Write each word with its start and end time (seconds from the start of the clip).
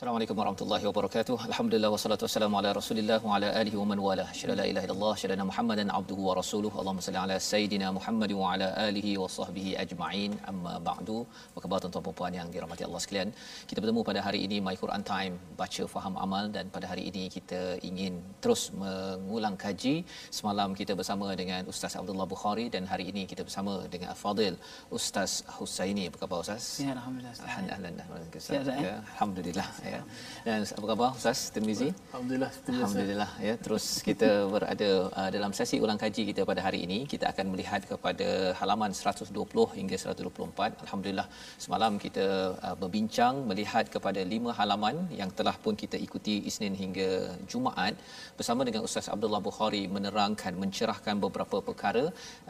Assalamualaikum 0.00 0.38
warahmatullahi 0.40 0.84
wabarakatuh. 0.88 1.34
Alhamdulillah 1.48 1.88
wassalatu 1.94 2.24
wassalamu 2.26 2.56
ala 2.58 2.68
Rasulillah 2.78 3.18
wa 3.26 3.32
ala 3.36 3.48
alihi 3.60 3.76
wa 3.80 3.84
man 3.90 3.98
wala. 4.04 4.24
Syada 4.38 4.54
la 4.60 4.64
ilaha 4.70 4.84
illallah, 4.86 5.10
syada 5.22 5.44
Muhammadan 5.50 5.88
abduhu 5.98 6.22
wa 6.28 6.34
rasuluhu. 6.38 6.76
Allahumma 6.82 7.04
salli 7.06 7.20
ala 7.22 7.36
sayidina 7.48 7.88
Muhammad 7.96 8.32
wa 8.38 8.46
ala 8.52 8.68
alihi 8.84 9.12
wa 9.22 9.26
sahbihi 9.34 9.72
ajma'in. 9.82 10.32
Amma 10.52 10.72
ba'du. 10.86 11.18
Apa 11.50 11.58
khabar 11.64 11.78
tuan-tuan 11.82 12.04
dan 12.06 12.16
puan 12.20 12.32
yang 12.38 12.48
dirahmati 12.54 12.84
Allah 12.86 13.00
sekalian? 13.04 13.28
Kita 13.72 13.78
bertemu 13.82 14.00
pada 14.10 14.22
hari 14.26 14.40
ini 14.46 14.56
My 14.68 14.74
Quran 14.84 15.04
Time, 15.10 15.34
baca 15.60 15.84
faham 15.94 16.16
amal 16.24 16.48
dan 16.56 16.72
pada 16.76 16.88
hari 16.92 17.04
ini 17.10 17.24
kita 17.36 17.60
ingin 17.90 18.16
terus 18.46 18.62
mengulang 18.84 19.60
kaji. 19.64 19.94
Semalam 20.38 20.72
kita 20.80 20.96
bersama 21.02 21.28
dengan 21.42 21.68
Ustaz 21.74 21.98
Abdullah 22.00 22.28
Bukhari 22.34 22.66
dan 22.76 22.88
hari 22.94 23.06
ini 23.12 23.24
kita 23.34 23.44
bersama 23.50 23.76
dengan 23.96 24.16
Fadil 24.22 24.56
Ustaz 25.00 25.44
Husaini. 25.58 26.08
Apa 26.08 26.24
khabar 26.24 26.40
Ustaz? 26.46 26.72
Ya, 26.86 26.90
alhamdulillah. 26.96 27.36
Alhamdulillah. 27.52 28.80
Ya, 28.88 28.96
alhamdulillah 29.12 29.68
ya. 29.94 30.00
Dan 30.46 30.60
apa 30.78 30.86
khabar 30.90 31.08
Ustaz 31.18 31.40
Tirmizi? 31.54 31.88
Alhamdulillah. 32.12 32.50
Alhamdulillah 32.74 33.30
ya. 33.48 33.54
Terus 33.64 33.84
kita 34.08 34.30
berada 34.54 34.90
uh, 35.20 35.30
dalam 35.36 35.52
sesi 35.58 35.76
ulang 35.84 36.00
kaji 36.04 36.22
kita 36.30 36.42
pada 36.50 36.60
hari 36.66 36.80
ini. 36.86 36.98
Kita 37.12 37.24
akan 37.32 37.46
melihat 37.52 37.82
kepada 37.92 38.28
halaman 38.60 38.92
120 39.00 39.78
hingga 39.78 39.96
124. 40.04 40.84
Alhamdulillah 40.84 41.26
semalam 41.64 41.92
kita 42.04 42.26
uh, 42.66 42.76
berbincang 42.82 43.34
melihat 43.50 43.86
kepada 43.94 44.20
lima 44.32 44.50
halaman 44.60 44.96
yang 45.20 45.30
telah 45.40 45.56
pun 45.64 45.74
kita 45.82 45.96
ikuti 46.06 46.36
Isnin 46.50 46.76
hingga 46.82 47.08
Jumaat 47.52 47.94
bersama 48.38 48.62
dengan 48.68 48.82
Ustaz 48.88 49.06
Abdullah 49.14 49.42
Bukhari 49.48 49.82
menerangkan 49.96 50.52
mencerahkan 50.62 51.16
beberapa 51.24 51.58
perkara 51.68 52.04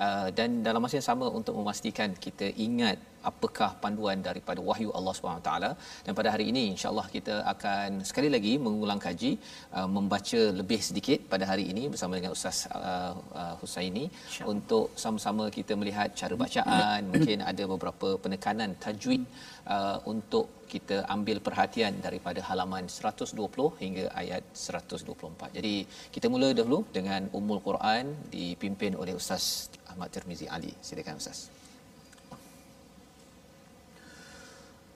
uh, 0.04 0.28
dan 0.38 0.60
dalam 0.68 0.82
masa 0.84 0.96
yang 1.00 1.08
sama 1.12 1.26
untuk 1.38 1.54
memastikan 1.60 2.10
kita 2.26 2.48
ingat 2.66 2.98
apakah 3.30 3.70
panduan 3.82 4.18
daripada 4.28 4.60
wahyu 4.68 4.90
Allah 4.98 5.14
taala 5.46 5.70
dan 6.06 6.12
pada 6.18 6.28
hari 6.34 6.46
ini 6.52 6.62
insyaallah 6.74 7.06
kita 7.16 7.34
akan 7.54 8.00
sekali 8.10 8.28
lagi 8.34 8.52
mengulang 8.66 9.00
kaji 9.06 9.32
uh, 9.78 9.88
membaca 9.96 10.40
lebih 10.60 10.80
sedikit 10.88 11.20
pada 11.32 11.46
hari 11.50 11.64
ini 11.72 11.84
bersama 11.92 12.14
dengan 12.18 12.34
Ustaz 12.36 12.58
uh, 12.78 13.12
uh, 13.42 13.54
Husaini 13.60 14.06
untuk 14.54 14.86
sama-sama 15.04 15.46
kita 15.58 15.74
melihat 15.82 16.10
cara 16.22 16.36
bacaan 16.44 17.00
mungkin 17.12 17.40
ada 17.50 17.66
beberapa 17.74 18.10
penekanan 18.24 18.72
tajwid 18.84 19.24
uh, 19.74 19.98
untuk 20.14 20.46
kita 20.72 20.96
ambil 21.14 21.38
perhatian 21.46 21.94
daripada 22.06 22.40
halaman 22.48 22.84
120 22.96 23.82
hingga 23.82 24.04
ayat 24.22 24.42
124. 24.54 25.56
Jadi 25.58 25.74
kita 26.14 26.26
mula 26.34 26.50
dahulu 26.58 26.80
dengan 26.98 27.26
Ummul 27.38 27.62
Quran 27.68 28.14
dipimpin 28.36 28.94
oleh 29.02 29.16
Ustaz 29.22 29.46
Ahmad 29.90 30.14
Tirmizi 30.14 30.46
Ali. 30.58 30.72
Silakan 30.88 31.18
Ustaz. 31.22 31.59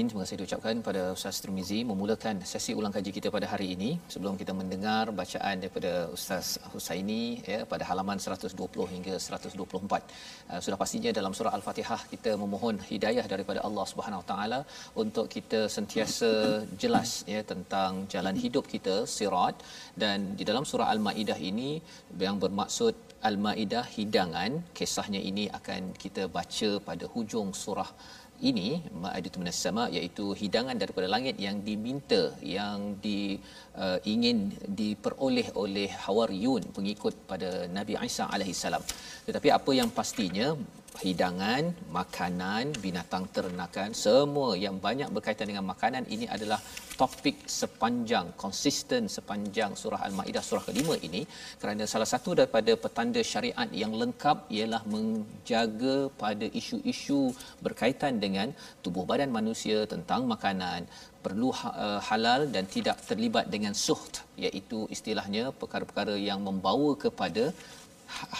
Alamin. 0.00 0.10
Terima 0.10 0.24
kasih 0.24 0.38
diucapkan 0.40 0.76
pada 0.88 1.02
Ustaz 1.16 1.36
Tirmizi 1.42 1.78
memulakan 1.90 2.36
sesi 2.52 2.72
ulang 2.78 2.92
kaji 2.96 3.10
kita 3.16 3.28
pada 3.36 3.46
hari 3.52 3.66
ini. 3.76 3.90
Sebelum 4.12 4.34
kita 4.40 4.52
mendengar 4.60 5.04
bacaan 5.20 5.56
daripada 5.62 5.92
Ustaz 6.16 6.46
Husaini 6.72 7.24
ya 7.52 7.58
pada 7.72 7.84
halaman 7.90 8.18
120 8.24 8.86
hingga 8.94 9.14
124. 9.26 10.00
Uh, 10.52 10.60
sudah 10.64 10.78
pastinya 10.82 11.10
dalam 11.18 11.32
surah 11.38 11.52
Al-Fatihah 11.58 12.00
kita 12.12 12.32
memohon 12.42 12.76
hidayah 12.90 13.26
daripada 13.32 13.60
Allah 13.68 13.84
Subhanahu 13.92 14.24
taala 14.30 14.60
untuk 15.02 15.26
kita 15.36 15.60
sentiasa 15.76 16.30
jelas 16.82 17.10
ya 17.34 17.42
tentang 17.52 17.92
jalan 18.14 18.36
hidup 18.44 18.64
kita 18.74 18.96
sirat 19.16 19.56
dan 20.02 20.18
di 20.40 20.46
dalam 20.50 20.66
surah 20.72 20.88
Al-Maidah 20.94 21.38
ini 21.50 21.70
yang 22.24 22.38
bermaksud 22.44 22.94
Al-Maidah 23.28 23.84
hidangan 23.96 24.52
kisahnya 24.78 25.20
ini 25.30 25.44
akan 25.58 25.82
kita 26.02 26.22
baca 26.36 26.70
pada 26.88 27.04
hujung 27.14 27.48
surah 27.62 27.90
ini 28.48 28.68
ma'idatu 29.02 29.38
minas 29.42 29.58
sama 29.64 29.84
iaitu 29.96 30.24
hidangan 30.40 30.76
daripada 30.82 31.06
langit 31.14 31.36
yang 31.46 31.56
diminta 31.68 32.22
yang 32.56 32.96
di 33.04 33.18
uh, 33.82 33.98
ingin 34.12 34.38
diperoleh 34.80 35.48
oleh 35.62 35.88
hawariyun 36.04 36.62
pengikut 36.76 37.14
pada 37.30 37.50
Nabi 37.78 37.94
Isa 38.08 38.26
alaihi 38.34 38.56
salam 38.64 38.82
tetapi 39.28 39.48
apa 39.58 39.70
yang 39.80 39.90
pastinya 39.98 40.48
hidangan 41.04 41.64
makanan 41.98 42.74
binatang 42.84 43.24
ternakan 43.36 43.90
semua 44.04 44.58
yang 44.64 44.76
banyak 44.86 45.08
berkaitan 45.16 45.48
dengan 45.50 45.66
makanan 45.72 46.04
ini 46.14 46.26
adalah 46.36 46.60
topik 47.00 47.36
sepanjang 47.60 48.26
konsisten 48.42 49.02
sepanjang 49.16 49.72
surah 49.82 50.00
al-maidah 50.06 50.42
surah 50.48 50.64
kelima 50.68 50.94
ini. 51.08 51.22
Kerana 51.60 51.84
salah 51.92 52.08
satu 52.12 52.30
daripada 52.40 52.72
petanda 52.84 53.22
syariat 53.32 53.68
yang 53.82 53.92
lengkap 54.00 54.50
ialah 54.56 54.82
menjaga 54.94 55.96
pada 56.22 56.46
isu-isu 56.60 57.22
berkaitan 57.66 58.20
dengan 58.24 58.50
tubuh 58.84 59.06
badan 59.10 59.32
manusia 59.38 59.78
tentang 59.94 60.28
makanan 60.34 60.82
perlu 61.24 61.48
uh, 61.52 62.00
halal 62.08 62.42
dan 62.54 62.64
tidak 62.74 62.96
terlibat 63.08 63.46
dengan 63.54 63.74
suht 63.84 64.14
iaitu 64.44 64.78
istilahnya 64.96 65.44
perkara-perkara 65.60 66.14
yang 66.28 66.40
membawa 66.48 66.90
kepada 67.04 67.44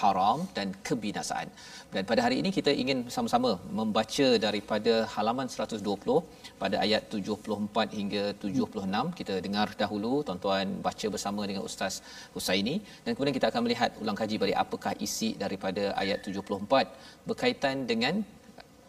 haram 0.01 0.39
dan 0.57 0.69
kebinasaan. 0.89 1.49
Dan 1.95 2.03
pada 2.11 2.21
hari 2.25 2.37
ini 2.43 2.51
kita 2.59 2.73
ingin 2.83 2.99
sama-sama 3.17 3.51
membaca 3.79 4.27
daripada 4.47 4.95
halaman 5.15 5.49
120 5.55 6.17
pada 6.63 6.77
ayat 6.87 7.03
74 7.19 7.99
hingga 7.99 8.25
76. 8.45 9.17
Kita 9.21 9.37
dengar 9.47 9.69
dahulu 9.83 10.13
tuan-tuan 10.27 10.67
baca 10.87 11.07
bersama 11.15 11.43
dengan 11.51 11.65
Ustaz 11.71 11.95
Husaini 12.35 12.77
dan 13.05 13.11
kemudian 13.15 13.37
kita 13.39 13.49
akan 13.53 13.63
melihat 13.67 13.91
ulang 14.03 14.19
kaji 14.21 14.37
balik 14.43 14.59
apakah 14.65 14.93
isi 15.07 15.31
daripada 15.45 15.85
ayat 16.03 16.21
74 16.27 17.29
berkaitan 17.31 17.77
dengan 17.93 18.15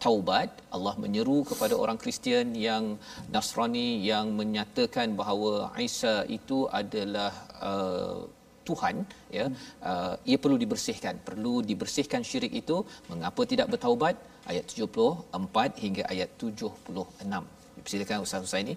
taubat 0.04 0.50
Allah 0.76 0.94
menyeru 1.04 1.38
kepada 1.52 1.76
orang 1.84 1.98
Kristian 2.04 2.48
yang 2.68 2.86
Nasrani 3.34 3.90
yang 4.12 4.28
menyatakan 4.40 5.14
bahawa 5.20 5.52
Isa 5.88 6.16
itu 6.38 6.60
adalah 6.82 7.32
uh, 7.72 8.20
Tuhan 8.71 8.97
ya 9.37 9.45
uh, 9.91 10.15
ia 10.31 10.39
perlu 10.45 10.57
dibersihkan 10.63 11.15
perlu 11.29 11.55
dibersihkan 11.71 12.21
syirik 12.29 12.53
itu 12.63 12.77
mengapa 13.11 13.43
tidak 13.53 13.67
bertaubat 13.73 14.15
ayat 14.51 14.65
74 14.67 15.85
hingga 15.85 16.03
ayat 16.15 16.29
76 16.35 17.55
silakan 17.91 18.19
Ustaz 18.27 18.41
Husaini 18.47 18.75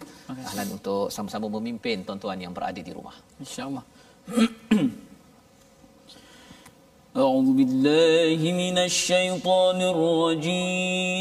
ahlan 0.49 0.67
untuk 0.77 1.03
sama-sama 1.15 1.47
memimpin 1.57 1.97
tuan-tuan 2.07 2.39
yang 2.45 2.53
berada 2.57 2.81
di 2.87 2.91
rumah 2.97 3.15
insyaallah 3.45 3.85
أعوذ 7.09 7.49
بالله 7.57 8.39
من 8.63 8.77
الشيطان 8.89 9.79
الرجيم 9.93 11.19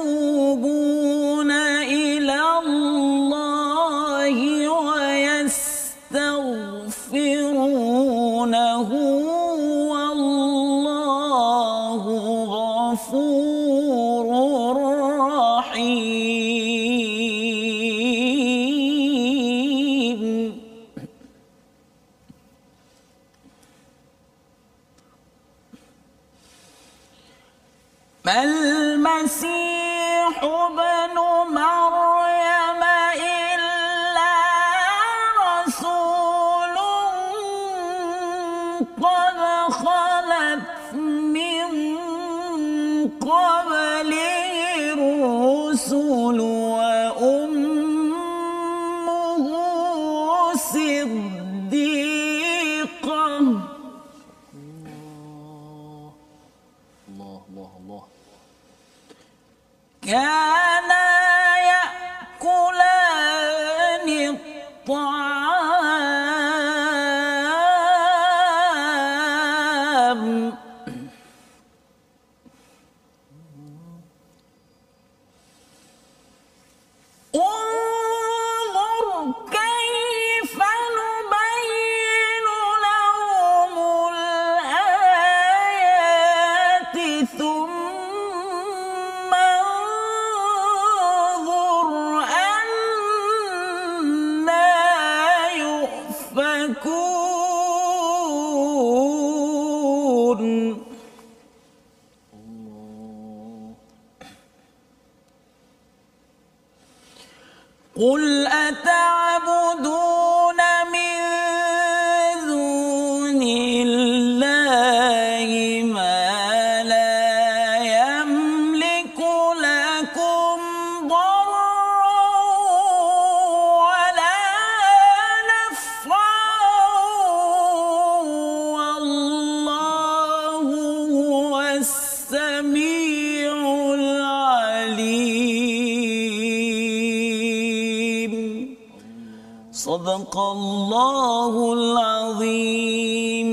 Sadaqallahul 140.47 141.87
Azim. 141.99 143.49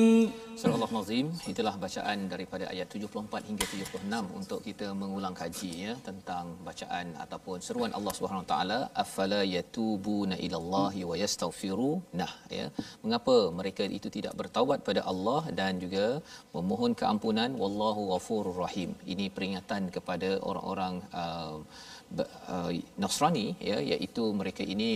Sadaqallahul 0.61 1.31
Itulah 1.53 1.73
bacaan 1.85 2.19
daripada 2.33 2.65
ayat 2.73 2.87
74 2.99 3.49
hingga 3.49 3.65
76 3.71 4.39
untuk 4.39 4.61
kita 4.67 4.87
mengulang 5.01 5.35
kaji 5.41 5.71
ya 5.87 5.93
tentang 6.09 6.45
bacaan 6.69 7.07
ataupun 7.25 7.59
seruan 7.67 7.91
Allah 7.99 8.13
Subhanahu 8.19 8.45
Wa 8.47 8.51
Taala 8.53 8.79
afala 9.05 9.41
yatubuna 9.57 10.39
ilallahi 10.47 11.03
wa 11.11 11.17
yastaghfiru 11.23 11.91
nah 12.21 12.33
ya. 12.59 12.67
Mengapa 13.03 13.37
mereka 13.59 13.83
itu 13.99 14.09
tidak 14.17 14.39
bertaubat 14.41 14.87
pada 14.89 15.03
Allah 15.13 15.43
dan 15.59 15.83
juga 15.85 16.07
memohon 16.57 16.95
keampunan 17.03 17.51
wallahu 17.63 18.03
ghafurur 18.15 18.59
rahim. 18.67 18.93
Ini 19.15 19.27
peringatan 19.35 19.91
kepada 19.97 20.31
orang-orang 20.51 20.95
uh, 21.23 21.59
uh 22.55 22.71
Nasrani 23.03 23.47
ya 23.71 23.79
iaitu 23.93 24.25
mereka 24.41 24.63
ini 24.75 24.91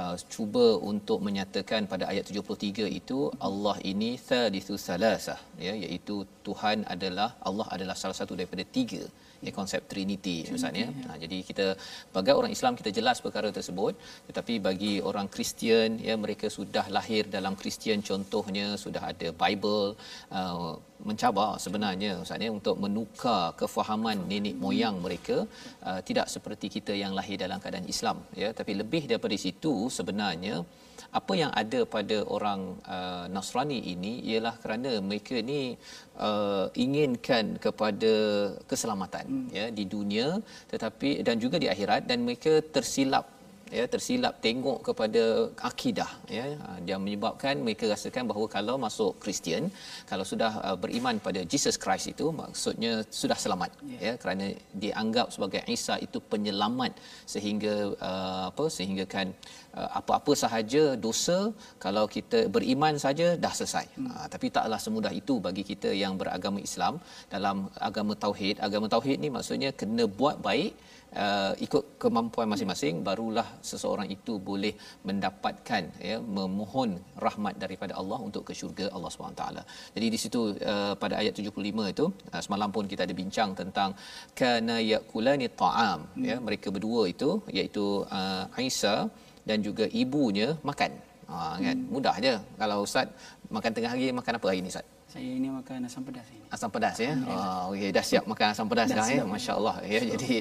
uh, 0.00 0.16
cuba 0.34 0.66
untuk 0.90 1.18
menyatakan 1.26 1.82
pada 1.92 2.04
ayat 2.12 2.24
73 2.30 2.88
itu 3.00 3.18
Allah 3.48 3.76
ini 3.92 4.10
thalithu 4.28 4.76
salasah 4.86 5.40
ya 5.66 5.74
iaitu 5.84 6.16
Tuhan 6.46 6.78
adalah 6.94 7.30
Allah 7.48 7.68
adalah 7.76 7.96
salah 8.02 8.18
satu 8.20 8.34
daripada 8.40 8.64
tiga 8.78 9.02
ya 9.46 9.52
konsep 9.58 9.82
trinity 9.90 10.36
ustaz 10.56 10.80
ya. 10.82 10.88
Ha, 11.06 11.16
jadi 11.22 11.38
kita 11.48 11.66
bagi 12.16 12.34
orang 12.40 12.52
Islam 12.56 12.78
kita 12.80 12.90
jelas 12.98 13.18
perkara 13.26 13.48
tersebut 13.58 13.94
tetapi 14.28 14.54
bagi 14.68 14.94
orang 15.10 15.28
Kristian 15.34 16.00
ya 16.08 16.16
mereka 16.24 16.48
sudah 16.56 16.86
lahir 16.96 17.22
dalam 17.36 17.54
Kristian 17.60 18.00
contohnya 18.10 18.66
sudah 18.84 19.02
ada 19.12 19.28
Bible 19.44 19.86
uh, 20.38 20.72
mencabar 21.08 21.50
sebenarnya 21.64 22.12
ustaz 22.24 22.44
ya 22.46 22.50
untuk 22.58 22.76
menukar 22.84 23.42
kefahaman 23.60 24.18
nenek 24.30 24.56
moyang 24.64 24.96
mereka 25.06 25.36
uh, 25.88 26.00
tidak 26.08 26.26
seperti 26.34 26.66
kita 26.76 26.92
yang 27.02 27.12
lahir 27.18 27.36
dalam 27.44 27.60
keadaan 27.64 27.88
Islam 27.94 28.18
ya 28.42 28.50
tapi 28.60 28.74
lebih 28.82 29.02
daripada 29.10 29.36
situ 29.44 29.74
sebenarnya 29.98 30.56
apa 31.18 31.32
yang 31.40 31.52
ada 31.62 31.80
pada 31.94 32.16
orang 32.36 32.60
uh, 32.94 33.24
Nasrani 33.34 33.78
ini 33.94 34.12
ialah 34.30 34.54
kerana 34.62 34.90
mereka 35.08 35.38
ni 35.50 35.60
uh, 36.18 36.66
inginkan 36.84 37.54
kepada 37.64 38.12
keselamatan 38.70 39.26
hmm. 39.30 39.48
ya 39.58 39.66
di 39.78 39.86
dunia 39.94 40.26
tetapi 40.72 41.22
dan 41.26 41.38
juga 41.44 41.56
di 41.62 41.70
akhirat 41.74 42.10
dan 42.10 42.26
mereka 42.26 42.58
tersilap 42.74 43.26
ya 43.78 43.84
tersilap 43.92 44.34
tengok 44.46 44.78
kepada 44.88 45.22
akidah 45.70 46.10
ya 46.38 46.46
Ha, 46.64 46.68
dia 46.86 46.96
menyebabkan 47.04 47.54
mereka 47.66 47.84
rasakan 47.92 48.24
bahawa 48.30 48.46
kalau 48.54 48.74
masuk 48.84 49.12
Kristian 49.22 49.64
kalau 50.10 50.24
sudah 50.30 50.52
uh, 50.66 50.76
beriman 50.82 51.16
pada 51.26 51.40
Jesus 51.52 51.76
Christ 51.82 52.06
itu 52.12 52.26
maksudnya 52.40 52.92
sudah 53.20 53.38
selamat 53.44 53.70
yeah. 53.92 54.00
ya 54.06 54.12
kerana 54.22 54.46
dianggap 54.82 55.28
sebagai 55.34 55.62
Isa 55.76 55.96
itu 56.06 56.18
penyelamat 56.32 56.92
sehingga 57.34 57.74
uh, 58.08 58.44
apa 58.50 58.66
sehingga 58.76 59.04
kan 59.14 59.28
uh, 59.32 59.63
apa-apa 59.98 60.32
sahaja 60.42 60.82
dosa 61.06 61.38
kalau 61.84 62.04
kita 62.16 62.40
beriman 62.54 62.96
saja 63.04 63.28
dah 63.44 63.52
selesai 63.58 63.86
hmm. 63.98 64.08
uh, 64.10 64.26
tapi 64.34 64.46
taklah 64.56 64.80
semudah 64.86 65.12
itu 65.20 65.36
bagi 65.46 65.64
kita 65.70 65.92
yang 66.02 66.14
beragama 66.20 66.60
Islam 66.68 66.96
dalam 67.34 67.56
agama 67.88 68.14
tauhid 68.24 68.58
agama 68.68 68.88
tauhid 68.94 69.18
ni 69.24 69.30
maksudnya 69.36 69.72
kena 69.80 70.06
buat 70.20 70.38
baik 70.48 70.72
uh, 71.22 71.52
ikut 71.66 71.84
kemampuan 72.02 72.48
masing-masing 72.52 72.94
barulah 73.08 73.46
seseorang 73.70 74.08
itu 74.16 74.34
boleh 74.50 74.72
mendapatkan 75.08 75.82
ya 76.08 76.16
memohon 76.38 76.90
rahmat 77.26 77.54
daripada 77.64 77.92
Allah 78.00 78.18
untuk 78.28 78.42
ke 78.48 78.52
syurga 78.60 78.86
Allah 78.96 79.10
taala. 79.40 79.62
Jadi 79.96 80.06
di 80.14 80.18
situ 80.22 80.40
uh, 80.72 80.94
pada 81.02 81.14
ayat 81.22 81.34
75 81.42 81.92
itu 81.94 82.06
uh, 82.34 82.42
semalam 82.46 82.70
pun 82.76 82.86
kita 82.92 83.02
ada 83.06 83.14
bincang 83.22 83.52
tentang 83.60 83.92
kana 84.40 84.78
yakulani 84.92 85.48
ta'am 85.62 86.00
hmm. 86.06 86.24
ya 86.30 86.36
mereka 86.46 86.68
berdua 86.76 87.04
itu 87.14 87.30
iaitu 87.58 87.86
uh, 88.18 88.64
Isa 88.70 88.96
dan 89.48 89.58
juga 89.66 89.84
ibunya 90.02 90.48
makan. 90.70 90.92
Ha 91.24 91.56
kan 91.56 91.76
hmm. 91.76 91.88
mudah 91.88 92.14
je 92.20 92.34
kalau 92.60 92.84
ustaz 92.84 93.08
makan 93.48 93.70
tengah 93.72 93.90
hari 93.92 94.12
makan 94.12 94.32
apa 94.36 94.46
hari 94.50 94.60
ni 94.64 94.68
ustaz? 94.72 94.84
Saya 95.14 95.30
ini 95.30 95.46
makan 95.46 95.86
asam 95.86 96.02
pedas 96.02 96.26
ini. 96.34 96.42
Asam 96.50 96.70
pedas 96.74 96.96
ya. 96.98 97.12
Oh, 97.30 97.70
okey 97.70 97.94
dah 97.94 98.02
siap 98.02 98.24
makan 98.26 98.46
asam 98.50 98.66
pedas 98.66 98.86
sekarang 98.90 99.10
ya. 99.14 99.24
Masya-Allah 99.34 99.76
ya. 99.86 100.00
Jadi 100.10 100.32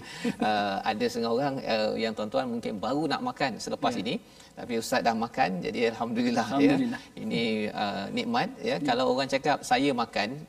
uh, 0.42 0.78
ada 0.90 1.06
setengah 1.06 1.32
orang 1.38 1.54
uh, 1.62 1.94
yang 1.94 2.14
tuan-tuan 2.18 2.46
mungkin 2.50 2.82
baru 2.82 3.06
nak 3.06 3.22
makan 3.22 3.52
selepas 3.62 3.94
ya. 3.94 4.02
ini 4.02 4.16
tapi 4.58 4.74
ustaz 4.82 5.06
dah 5.06 5.14
makan 5.14 5.50
jadi 5.66 5.94
alhamdulillah, 5.94 6.46
alhamdulillah. 6.58 7.02
ya. 7.06 7.22
Ini 7.22 7.42
uh, 7.70 8.06
nikmat 8.18 8.50
ya. 8.58 8.76
ya. 8.76 8.76
Kalau 8.82 9.14
orang 9.14 9.30
cakap 9.30 9.62
saya 9.62 9.94
makan 9.94 10.42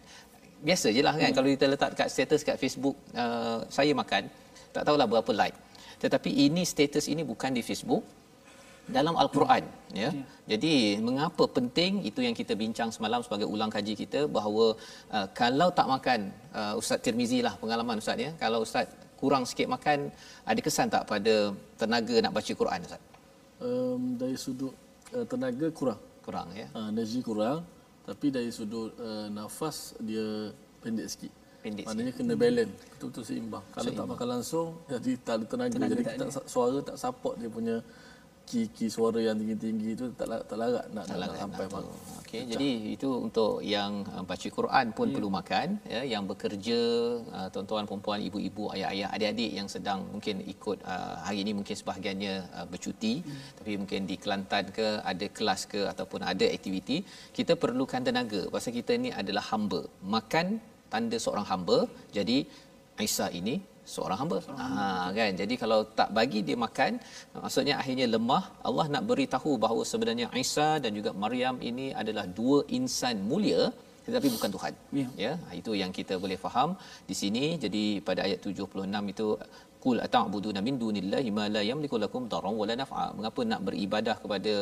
biasa 0.64 0.88
je 0.96 1.02
lah 1.04 1.14
kan 1.20 1.28
ya. 1.28 1.34
kalau 1.36 1.48
kita 1.52 1.66
letak 1.68 1.90
kat 1.92 2.08
status 2.08 2.40
kat 2.48 2.56
Facebook 2.56 2.96
uh, 3.12 3.60
saya 3.68 3.92
makan 3.92 4.32
tak 4.72 4.82
tahulah 4.88 5.04
berapa 5.04 5.30
like. 5.36 5.56
Tetapi 6.00 6.30
ini 6.48 6.64
status 6.64 7.12
ini 7.12 7.22
bukan 7.28 7.52
di 7.52 7.60
Facebook 7.60 8.23
dalam 8.88 9.14
al-Quran 9.16 9.64
ya. 9.96 10.10
Jadi 10.44 11.00
mengapa 11.00 11.44
penting 11.48 12.04
itu 12.04 12.20
yang 12.20 12.36
kita 12.36 12.52
bincang 12.52 12.92
semalam 12.92 13.24
sebagai 13.24 13.48
ulang 13.48 13.72
kaji 13.72 13.96
kita 13.96 14.28
bahawa 14.28 14.76
uh, 15.08 15.26
kalau 15.32 15.68
tak 15.72 15.88
makan 15.88 16.20
uh, 16.52 16.74
Ustaz 16.80 17.00
Tirmizi 17.00 17.40
lah 17.40 17.56
pengalaman 17.56 17.96
ustaz 18.02 18.20
ya. 18.20 18.30
Kalau 18.36 18.60
ustaz 18.66 18.92
kurang 19.16 19.48
sikit 19.48 19.72
makan 19.72 20.12
ada 20.44 20.60
kesan 20.60 20.92
tak 20.92 21.08
pada 21.08 21.56
tenaga 21.80 22.16
nak 22.20 22.32
baca 22.36 22.52
Quran 22.52 22.78
ustaz? 22.84 23.00
Um, 23.64 24.20
dari 24.20 24.36
sudut 24.36 24.74
uh, 25.16 25.24
tenaga 25.24 25.72
kurang. 25.72 26.00
Kurang 26.20 26.48
ya. 26.52 26.68
Uh, 26.76 26.92
energi 26.92 27.24
kurang. 27.24 27.64
Tapi 28.04 28.28
dari 28.28 28.52
sudut 28.52 28.92
uh, 29.00 29.32
nafas 29.32 29.96
dia 29.96 30.52
pendek 30.84 31.08
sikit. 31.08 31.32
Pendek 31.64 31.88
Maknanya 31.88 32.12
kena 32.12 32.34
balance, 32.36 32.76
betul-betul 32.92 33.24
seimbang. 33.24 33.64
Kalau 33.72 33.90
tak 33.96 34.06
makan 34.12 34.28
langsung, 34.36 34.68
jadi 34.92 35.12
tak 35.24 35.34
ada 35.40 35.44
tenaga, 35.48 35.72
Tenaga 35.72 35.92
jadi 35.96 36.04
tak 36.04 36.12
kita 36.12 36.24
tak, 36.28 36.44
suara 36.44 36.78
tak 36.84 36.96
support 37.00 37.40
dia 37.40 37.48
punya 37.48 37.80
ki-ki 38.48 38.86
suara 38.96 39.18
yang 39.26 39.36
tinggi-tinggi 39.40 39.90
tu 40.00 40.06
tak 40.18 40.26
la- 40.30 40.44
tak 40.48 40.56
larat 40.60 40.86
nak, 40.96 41.04
nak, 41.08 41.16
nak 41.20 41.38
sampai 41.42 41.64
Nak. 41.64 41.84
Okey, 42.20 42.42
jadi 42.52 42.70
itu 42.94 43.08
untuk 43.26 43.52
yang 43.74 43.92
uh, 44.14 44.22
baca 44.30 44.48
Quran 44.58 44.86
pun 44.96 45.06
perlu 45.14 45.28
makan 45.38 45.66
ya, 45.94 46.00
yang 46.12 46.24
bekerja 46.30 46.80
uh, 47.36 47.48
tuan-tuan 47.54 47.88
perempuan, 47.88 48.20
ibu-ibu, 48.28 48.64
ayah-ayah, 48.74 49.08
adik-adik 49.14 49.50
yang 49.58 49.68
sedang 49.74 50.00
mungkin 50.14 50.36
ikut 50.54 50.78
uh, 50.92 51.14
hari 51.26 51.38
ini 51.44 51.52
mungkin 51.58 51.76
sebahagiannya 51.80 52.34
uh, 52.58 52.66
bercuti 52.72 53.14
tapi 53.58 53.72
mungkin 53.80 54.00
di 54.10 54.16
Kelantan 54.22 54.64
ke 54.76 54.88
ada 55.12 55.26
kelas 55.36 55.60
ke 55.72 55.80
ataupun 55.92 56.20
ada 56.32 56.46
aktiviti, 56.56 56.98
kita 57.38 57.54
perlukan 57.62 58.02
tenaga 58.08 58.42
pasal 58.54 58.72
kita 58.78 58.92
ni 59.04 59.10
adalah 59.22 59.44
hamba. 59.50 59.82
Makan 60.16 60.46
tanda 60.92 61.16
seorang 61.24 61.46
hamba. 61.52 61.78
Jadi 62.16 62.38
Aisyah 63.02 63.30
ini 63.40 63.54
seorang 63.94 64.18
hamba. 64.22 64.38
Ha 64.60 65.12
kan. 65.18 65.32
Jadi 65.40 65.54
kalau 65.62 65.80
tak 65.98 66.10
bagi 66.18 66.40
dia 66.48 66.56
makan, 66.66 66.92
maksudnya 67.44 67.74
akhirnya 67.82 68.06
lemah. 68.14 68.44
Allah 68.68 68.86
nak 68.94 69.04
beritahu 69.10 69.52
bahawa 69.64 69.82
sebenarnya 69.92 70.28
Isa 70.44 70.68
dan 70.84 70.92
juga 70.98 71.12
Maryam 71.24 71.58
ini 71.70 71.88
adalah 72.02 72.26
dua 72.40 72.60
insan 72.78 73.18
mulia 73.32 73.62
tetapi 74.06 74.28
bukan 74.36 74.50
Tuhan. 74.56 74.72
Ya. 75.00 75.06
Ya, 75.24 75.32
itu 75.60 75.72
yang 75.82 75.92
kita 75.98 76.14
boleh 76.24 76.36
faham 76.44 76.70
di 77.10 77.14
sini. 77.20 77.44
Jadi 77.64 77.84
pada 78.08 78.20
ayat 78.26 78.40
76 78.44 79.12
itu 79.12 79.26
Qul 79.84 79.98
ata'buduna 80.06 80.60
min 80.66 80.76
dunillahi 80.82 81.30
ma 81.38 81.44
la 81.54 81.62
yamliku 81.70 81.96
lakum 82.04 82.24
darran 82.32 82.54
wala 82.60 82.74
naf'a. 82.82 83.06
Mengapa 83.18 83.40
nak 83.50 83.60
beribadah 83.68 84.16
kepada 84.22 84.52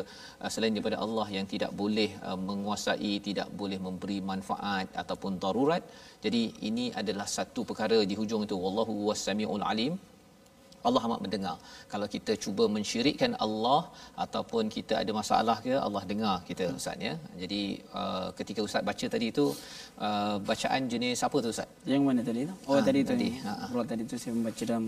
uh, 0.42 0.50
selain 0.54 0.74
daripada 0.76 0.98
Allah 1.04 1.26
yang 1.36 1.46
tidak 1.52 1.70
boleh 1.82 2.10
uh, 2.28 2.38
menguasai, 2.48 3.12
tidak 3.28 3.50
boleh 3.60 3.78
memberi 3.86 4.18
manfaat 4.30 4.88
ataupun 5.02 5.38
darurat. 5.44 5.82
Jadi 6.24 6.42
ini 6.70 6.86
adalah 7.02 7.28
satu 7.36 7.62
perkara 7.70 8.00
di 8.10 8.16
hujung 8.20 8.44
itu 8.48 8.58
wallahu 8.64 8.96
was-sami'ul 9.10 9.66
alim. 9.72 9.94
Allah 10.82 11.02
amat 11.06 11.20
mendengar. 11.24 11.56
Kalau 11.92 12.06
kita 12.14 12.32
cuba 12.44 12.64
mensyirikkan 12.76 13.32
Allah 13.44 13.80
ataupun 14.24 14.66
kita 14.76 14.94
ada 15.02 15.12
masalah 15.14 15.56
ke 15.64 15.72
Allah 15.86 16.02
dengar 16.10 16.36
kita 16.48 16.74
ustaz 16.74 16.98
ya. 16.98 17.14
Jadi 17.42 17.62
uh, 17.94 18.28
ketika 18.38 18.60
ustaz 18.66 18.82
baca 18.82 19.06
tadi 19.14 19.26
itu 19.34 19.46
uh, 20.02 20.36
bacaan 20.50 20.82
jenis 20.92 21.22
apa 21.26 21.36
tu 21.44 21.48
ustaz? 21.54 21.68
Yang 21.86 22.02
mana 22.08 22.20
tadi 22.26 22.40
tu? 22.50 22.54
Oh 22.66 22.74
Ah, 22.78 22.82
tadi 22.82 23.00
tu. 23.06 23.14
tadi. 23.14 23.28
Tadi. 23.38 23.46
Ha, 23.46 23.52
ha. 23.70 23.82
tadi 23.86 24.02
tu 24.10 24.16
saya 24.18 24.32
membaca 24.34 24.62
dalam 24.66 24.86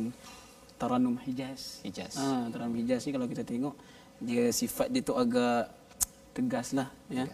Taranum 0.75 1.17
Hijaz. 1.23 1.63
Hijaz. 1.87 2.15
Ah, 2.19 2.51
Taranum 2.51 2.77
Hijaz 2.83 3.07
ni 3.07 3.11
kalau 3.15 3.27
kita 3.31 3.43
tengok 3.47 3.75
dia 4.19 4.45
sifat 4.51 4.91
dia 4.91 5.03
tu 5.03 5.15
agak 5.15 5.71
tegas 6.35 6.75
lah 6.75 6.89
ya. 7.07 7.25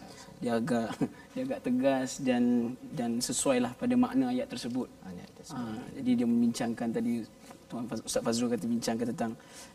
Dia 0.41 0.61
agak 0.61 0.87
dia 1.33 1.41
agak 1.49 1.59
tegas 1.65 2.09
dan 2.21 2.43
dan 2.93 3.17
sesuai 3.17 3.57
lah 3.65 3.71
pada 3.73 3.93
makna 3.97 4.29
ayat 4.29 4.45
tersebut. 4.45 4.85
Ayat 5.01 5.29
tersebut. 5.33 5.65
Ha, 5.73 5.81
jadi 5.97 6.11
dia 6.21 6.27
membincangkan 6.29 6.87
tadi 6.93 7.13
Tuan 7.71 7.87
Faz- 7.87 8.03
Ustaz 8.03 8.19
Fazrul 8.19 8.51
kata 8.51 8.67
bincangkan 8.67 9.15
tentang 9.15 9.31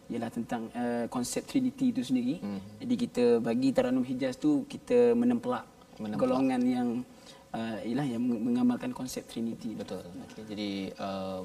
ialah 0.06 0.28
tentang 0.28 0.68
uh, 0.70 1.08
konsep 1.08 1.48
Trinity 1.48 1.90
itu 1.90 2.04
sendiri. 2.04 2.36
Hmm. 2.38 2.60
Jadi 2.76 2.94
kita 2.94 3.24
bagi 3.40 3.72
Taranum 3.72 4.04
Hijaz 4.04 4.36
tu 4.36 4.68
kita 4.68 5.16
menemplak, 5.16 5.64
Menemplak. 5.96 6.20
golongan 6.20 6.60
yang 6.60 6.88
uh, 7.56 7.78
ialah 7.88 8.06
yang 8.12 8.22
meng- 8.28 8.42
mengamalkan 8.48 8.92
konsep 9.00 9.24
Trinity. 9.30 9.70
Betul. 9.80 10.04
Okay. 10.24 10.44
Jadi 10.50 10.70
uh, 11.06 11.40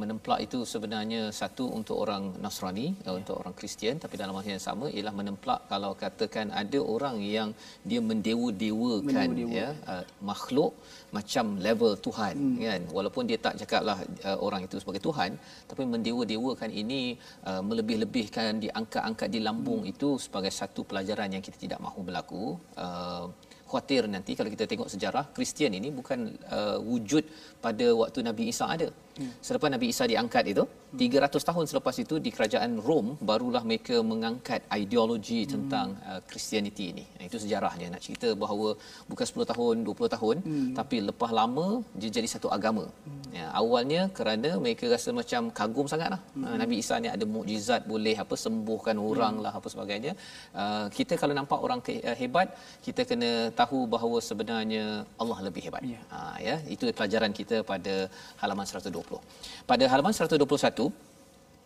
menemplak 0.00 0.38
itu 0.46 0.58
sebenarnya 0.72 1.22
satu 1.40 1.64
untuk 1.78 1.96
orang 2.04 2.24
Nasrani, 2.44 2.86
ya. 3.04 3.12
untuk 3.20 3.36
orang 3.40 3.54
Kristian 3.58 3.96
tapi 4.02 4.14
dalam 4.20 4.34
masa 4.36 4.48
yang 4.54 4.64
sama 4.68 4.86
ialah 4.96 5.14
menemplak 5.20 5.60
kalau 5.72 5.92
katakan 6.02 6.48
ada 6.62 6.80
orang 6.94 7.16
yang 7.36 7.48
dia 7.90 8.00
mendewa-dewakan 8.10 9.28
Mendewa-dewa. 9.36 9.58
ya 9.60 9.68
uh, 9.92 10.04
makhluk 10.30 10.72
macam 11.16 11.44
level 11.66 11.92
Tuhan 12.06 12.34
hmm. 12.40 12.56
kan 12.66 12.82
walaupun 12.96 13.22
dia 13.30 13.38
tak 13.46 13.54
cakaplah 13.60 13.98
uh, 14.28 14.38
orang 14.46 14.64
itu 14.66 14.76
sebagai 14.82 15.02
Tuhan 15.08 15.36
tapi 15.70 15.82
mendewa-dewakan 15.94 16.70
ini 16.82 17.02
uh, 17.50 17.62
melebih-lebihkan 17.68 18.64
diangkat-angkat 18.64 19.28
di 19.34 19.40
lambung 19.48 19.82
hmm. 19.84 19.92
itu 19.92 20.08
sebagai 20.24 20.52
satu 20.60 20.88
pelajaran 20.88 21.28
yang 21.36 21.44
kita 21.44 21.58
tidak 21.64 21.80
mahu 21.84 22.00
berlaku 22.08 22.44
uh, 22.80 23.28
khuatir 23.72 24.04
nanti 24.14 24.36
kalau 24.38 24.50
kita 24.54 24.64
tengok 24.70 24.88
sejarah 24.94 25.24
Kristian 25.36 25.72
ini 25.80 25.88
bukan 25.98 26.28
uh, 26.56 26.78
wujud 26.90 27.24
pada 27.64 27.86
waktu 28.00 28.18
Nabi 28.28 28.52
Isa 28.52 28.68
ada. 28.68 28.88
Hmm. 29.18 29.32
Selepas 29.46 29.68
Nabi 29.74 29.86
Isa 29.92 30.04
diangkat 30.12 30.44
itu, 30.52 30.64
300 30.92 31.48
tahun 31.48 31.64
selepas 31.70 31.94
itu 32.04 32.14
di 32.24 32.30
kerajaan 32.36 32.72
Rom 32.86 33.06
barulah 33.28 33.62
mereka 33.70 33.96
mengangkat 34.10 34.60
ideologi 34.80 35.40
hmm. 35.44 35.50
tentang 35.54 35.88
uh, 36.10 36.20
Kristianiti 36.28 36.84
ini. 36.92 37.04
Nah, 37.16 37.24
itu 37.28 37.36
sejarahnya 37.42 37.86
nak 37.94 38.02
cerita 38.06 38.28
bahawa 38.42 38.68
bukan 39.10 39.26
10 39.32 39.50
tahun, 39.52 39.76
20 39.88 40.14
tahun 40.16 40.36
hmm. 40.48 40.68
tapi 40.78 40.96
lepas 41.08 41.30
lama 41.40 41.66
dia 42.00 42.10
jadi 42.16 42.28
satu 42.34 42.48
agama. 42.56 42.84
Hmm. 43.08 43.20
Ya, 43.32 43.46
awalnya 43.60 44.02
kerana 44.18 44.50
mereka 44.64 44.84
rasa 44.94 45.10
macam 45.20 45.48
kagum 45.58 45.86
sangatlah. 45.92 46.20
Hmm. 46.36 46.60
Nabi 46.62 46.76
Isa 46.84 47.00
ni 47.04 47.08
ada 47.16 47.24
mukjizat 47.34 47.88
boleh 47.92 48.16
apa 48.24 48.34
sembuhkan 48.44 48.96
orang 49.10 49.34
hmm. 49.40 49.44
lah 49.44 49.52
apa 49.60 49.68
sebagainya. 49.74 50.12
Uh, 50.60 50.86
kita 50.96 51.16
kalau 51.22 51.32
nampak 51.40 51.60
orang 51.66 51.80
ke, 51.86 52.04
uh, 52.04 52.16
hebat, 52.22 52.48
kita 52.84 53.08
kena 53.08 53.32
tahu 53.60 53.88
bahawa 53.94 54.20
sebenarnya 54.28 54.84
Allah 55.22 55.38
lebih 55.48 55.64
hebat. 55.68 55.82
Ya. 55.94 56.00
Ha 56.12 56.20
ya, 56.48 56.56
itu 56.74 56.84
pelajaran 56.98 57.32
kita 57.40 57.56
pada 57.72 57.94
halaman 58.42 58.66
120. 59.02 59.68
Pada 59.70 59.84
halaman 59.92 60.14
121 60.14 60.90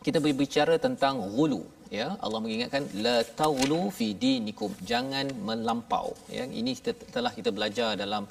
kita 0.07 0.19
berbicara 0.25 0.75
tentang 0.85 1.14
ghulu 1.35 1.62
ya. 1.99 2.07
Allah 2.25 2.40
mengingatkan 2.45 2.83
la 3.05 3.16
taghlu 3.40 3.81
fi 3.99 4.07
dinikum. 4.25 4.71
Jangan 4.90 5.26
melampau 5.49 6.09
ya. 6.37 6.45
Ini 6.61 6.73
kita 6.78 6.93
telah 7.14 7.33
kita 7.38 7.50
belajar 7.57 7.88
dalam 8.02 8.23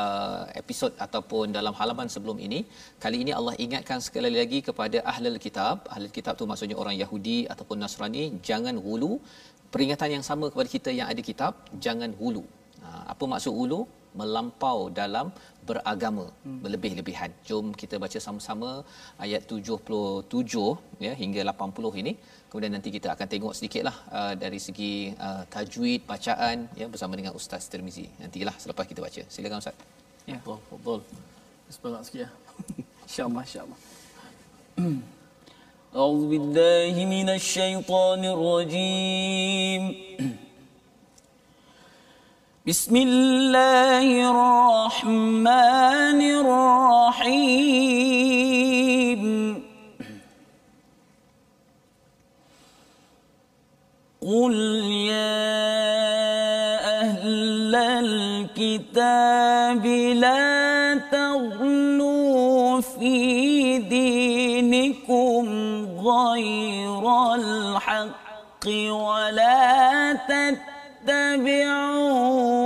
uh, 0.00 0.42
episod 0.60 0.92
ataupun 1.06 1.56
dalam 1.58 1.74
halaman 1.80 2.10
sebelum 2.14 2.38
ini. 2.46 2.60
Kali 3.04 3.18
ini 3.24 3.34
Allah 3.38 3.54
ingatkan 3.64 3.98
sekali 4.06 4.30
lagi 4.40 4.60
kepada 4.68 5.00
ahlul 5.12 5.40
kitab. 5.46 5.88
Ahlul 5.94 6.14
kitab 6.18 6.36
tu 6.40 6.46
maksudnya 6.52 6.78
orang 6.84 6.96
Yahudi 7.02 7.38
ataupun 7.54 7.78
Nasrani 7.84 8.24
jangan 8.50 8.78
ghulu. 8.86 9.12
Peringatan 9.74 10.08
yang 10.16 10.24
sama 10.30 10.46
kepada 10.54 10.68
kita 10.76 10.90
yang 10.98 11.08
ada 11.12 11.22
kitab 11.30 11.52
jangan 11.84 12.10
ghulu. 12.20 12.44
Ha, 12.84 12.88
apa 13.12 13.24
maksud 13.32 13.52
ghulu 13.58 13.80
melampau 14.19 14.89
dalam 14.99 15.27
beragama 15.69 16.25
hmm. 16.43 16.59
berlebih-lebihan. 16.63 17.31
Jom 17.47 17.67
kita 17.81 17.95
baca 18.03 18.19
sama-sama 18.25 18.69
ayat 19.25 19.41
77 19.45 21.05
ya 21.05 21.13
hingga 21.21 21.41
80 21.53 22.01
ini. 22.01 22.13
Kemudian 22.49 22.73
nanti 22.75 22.89
kita 22.95 23.07
akan 23.15 23.27
tengok 23.33 23.53
sedikitlah 23.57 23.97
uh, 24.17 24.33
dari 24.43 24.59
segi 24.65 24.93
uh, 25.27 25.43
tajwid 25.53 26.01
bacaan 26.11 26.65
ya 26.81 26.87
bersama 26.93 27.13
dengan 27.19 27.33
Ustaz 27.39 27.69
Tirmizi. 27.71 28.07
Nantilah 28.21 28.55
selepas 28.63 28.85
kita 28.91 28.99
baca. 29.05 29.21
Silakan 29.33 29.61
Ustaz. 29.61 29.77
Ya. 30.31 30.39
Betul, 30.41 30.57
betul. 30.73 30.99
Semangat 31.69 32.01
sikit 32.09 32.19
ya. 32.25 32.29
InsyaAllah, 33.05 33.43
insyaAllah. 33.45 33.79
أعوذ 35.89 36.23
بالله 36.29 36.93
من 37.15 37.29
الشيطان 37.29 38.21
الرجيم 38.21 39.81
بسم 42.66 42.96
الله 42.96 44.08
الرحمن 44.32 46.20
الرحيم. 46.40 47.44
قل 54.22 54.54
يا 55.12 55.44
أهل 57.04 57.74
الكتاب 58.08 59.84
لا 60.16 60.94
تغلوا 61.12 62.80
في 62.80 63.78
دينكم 63.78 65.44
غير 66.00 67.04
الحق 67.34 68.64
ولا 68.88 70.12
تتبعوا 70.12 70.73
أهواء 71.09 72.62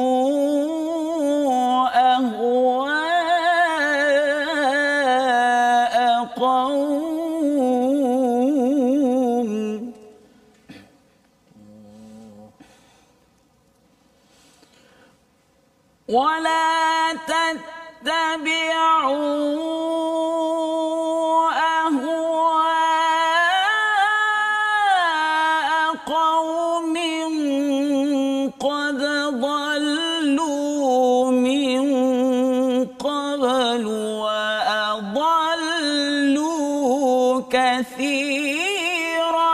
كثيرا. 37.58 39.48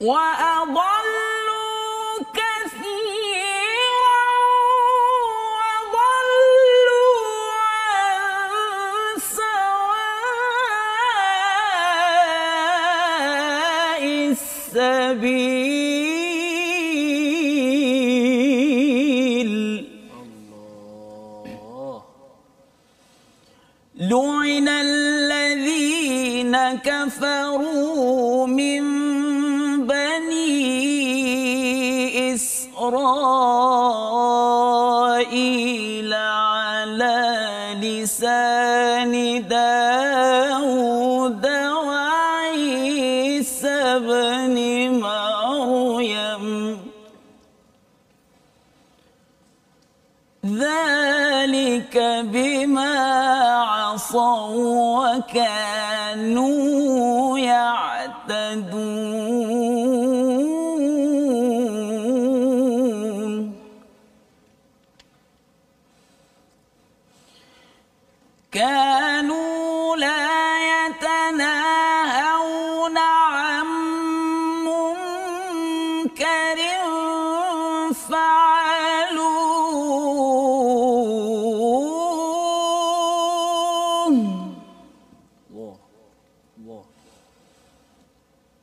وأضل 0.00 1.01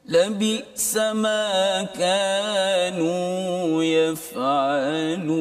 لبئس 0.10 0.98
ما 0.98 1.84
كانوا 1.84 3.84
يفعلون. 3.84 5.40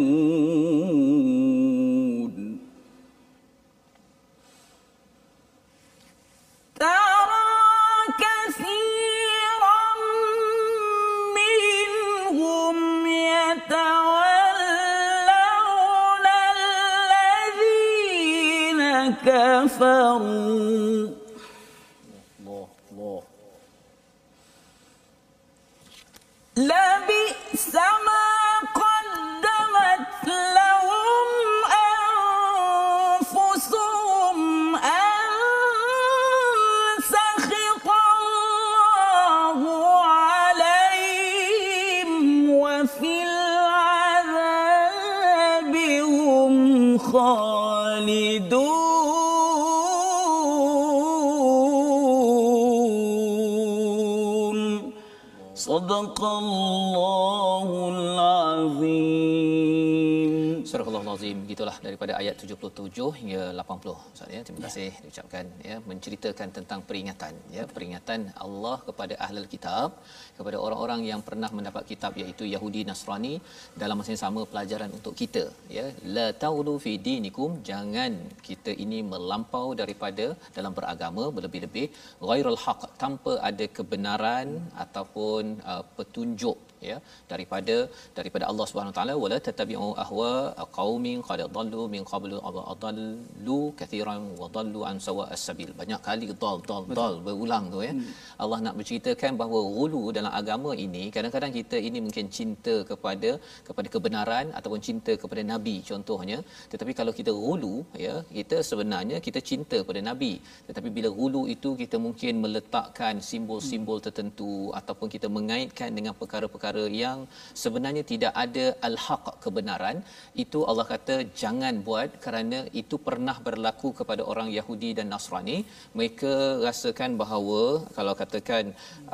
Daripada 61.98 62.18
ayat 62.22 62.34
77 62.42 63.06
hingga 63.20 63.40
80 63.60 63.92
Ustaz 64.14 64.28
ya 64.34 64.40
terima 64.46 64.60
kasih 64.64 64.90
diucapkan 65.04 65.46
ya 65.68 65.76
menceritakan 65.90 66.48
tentang 66.56 66.80
peringatan 66.88 67.32
ya 67.54 67.64
peringatan 67.76 68.20
Allah 68.44 68.76
kepada 68.88 69.14
ahlul 69.24 69.48
kitab 69.54 69.98
kepada 70.36 70.56
orang-orang 70.66 71.00
yang 71.08 71.22
pernah 71.28 71.50
mendapat 71.56 71.82
kitab 71.90 72.12
iaitu 72.22 72.44
Yahudi 72.52 72.82
Nasrani 72.90 73.34
dalam 73.82 73.98
masa 74.00 74.12
yang 74.14 74.22
sama 74.26 74.42
pelajaran 74.52 74.94
untuk 74.98 75.16
kita 75.22 75.44
ya. 75.78 75.86
La 76.16 76.28
taulu 76.44 76.76
fi 76.84 76.92
dinikum 77.08 77.58
jangan 77.70 78.14
kita 78.48 78.74
ini 78.84 79.00
melampau 79.12 79.66
daripada 79.82 80.28
dalam 80.58 80.74
beragama 80.78 81.26
berlebih-lebih 81.38 81.86
ghairul 82.30 82.60
haq 82.66 82.82
tanpa 83.02 83.34
ada 83.50 83.68
kebenaran 83.78 84.48
ataupun 84.86 85.44
uh, 85.72 85.82
petunjuk 85.98 86.58
ya 86.90 86.96
daripada 87.32 87.76
daripada 88.18 88.44
Allah 88.50 88.66
Subhanahu 88.70 88.94
taala 88.98 89.14
wala 89.24 89.38
tatabi'u 89.48 89.88
ahwa 90.04 90.30
qaumin 90.78 91.18
qad 91.28 91.40
dhallu 91.56 91.82
min 91.94 92.02
qablu 92.12 92.38
adallu 92.72 93.60
kathiran 93.80 94.22
wa 94.40 94.48
dhallu 94.56 94.82
an 94.90 94.96
sawa 95.06 95.24
as-sabil. 95.36 95.70
Banyak 95.80 96.00
kali 96.08 96.28
dal 96.44 96.58
dal 96.70 96.84
dal 96.98 97.14
berulang 97.26 97.66
tu 97.74 97.80
ya. 97.86 97.92
Hmm. 97.94 98.10
Allah 98.44 98.58
nak 98.66 98.74
berceritakan 98.80 99.32
bahawa 99.40 99.60
ghulu 99.76 100.02
dalam 100.18 100.32
agama 100.40 100.70
ini 100.86 101.04
kadang-kadang 101.16 101.52
kita 101.58 101.76
ini 101.88 101.98
mungkin 102.06 102.26
cinta 102.38 102.76
kepada 102.90 103.30
kepada 103.68 103.88
kebenaran 103.94 104.46
ataupun 104.60 104.80
cinta 104.88 105.14
kepada 105.22 105.44
nabi 105.52 105.76
contohnya. 105.90 106.38
Tetapi 106.72 106.92
kalau 107.00 107.12
kita 107.20 107.34
ghulu 107.44 107.74
ya 108.06 108.14
kita 108.38 108.58
sebenarnya 108.70 109.18
kita 109.26 109.42
cinta 109.50 109.76
kepada 109.82 110.02
nabi. 110.10 110.32
Tetapi 110.68 110.88
bila 110.96 111.08
ghulu 111.18 111.42
itu 111.54 111.70
kita 111.82 111.96
mungkin 112.06 112.34
meletakkan 112.44 113.14
simbol-simbol 113.30 113.98
tertentu 114.06 114.52
ataupun 114.80 115.08
kita 115.14 115.26
mengaitkan 115.36 115.90
dengan 115.98 116.14
perkara-perkara 116.20 116.67
yang 117.04 117.18
sebenarnya 117.62 118.04
tidak 118.12 118.32
ada 118.44 118.66
al-haq 118.88 119.24
kebenaran 119.44 119.96
itu 120.44 120.60
Allah 120.70 120.86
kata 120.92 121.16
jangan 121.42 121.74
buat 121.88 122.08
kerana 122.24 122.58
itu 122.82 122.96
pernah 123.08 123.36
berlaku 123.46 123.90
kepada 124.00 124.22
orang 124.32 124.48
Yahudi 124.58 124.90
dan 124.98 125.08
Nasrani 125.14 125.58
mereka 125.98 126.32
rasakan 126.66 127.12
bahawa 127.22 127.62
kalau 127.96 128.14
katakan 128.22 128.64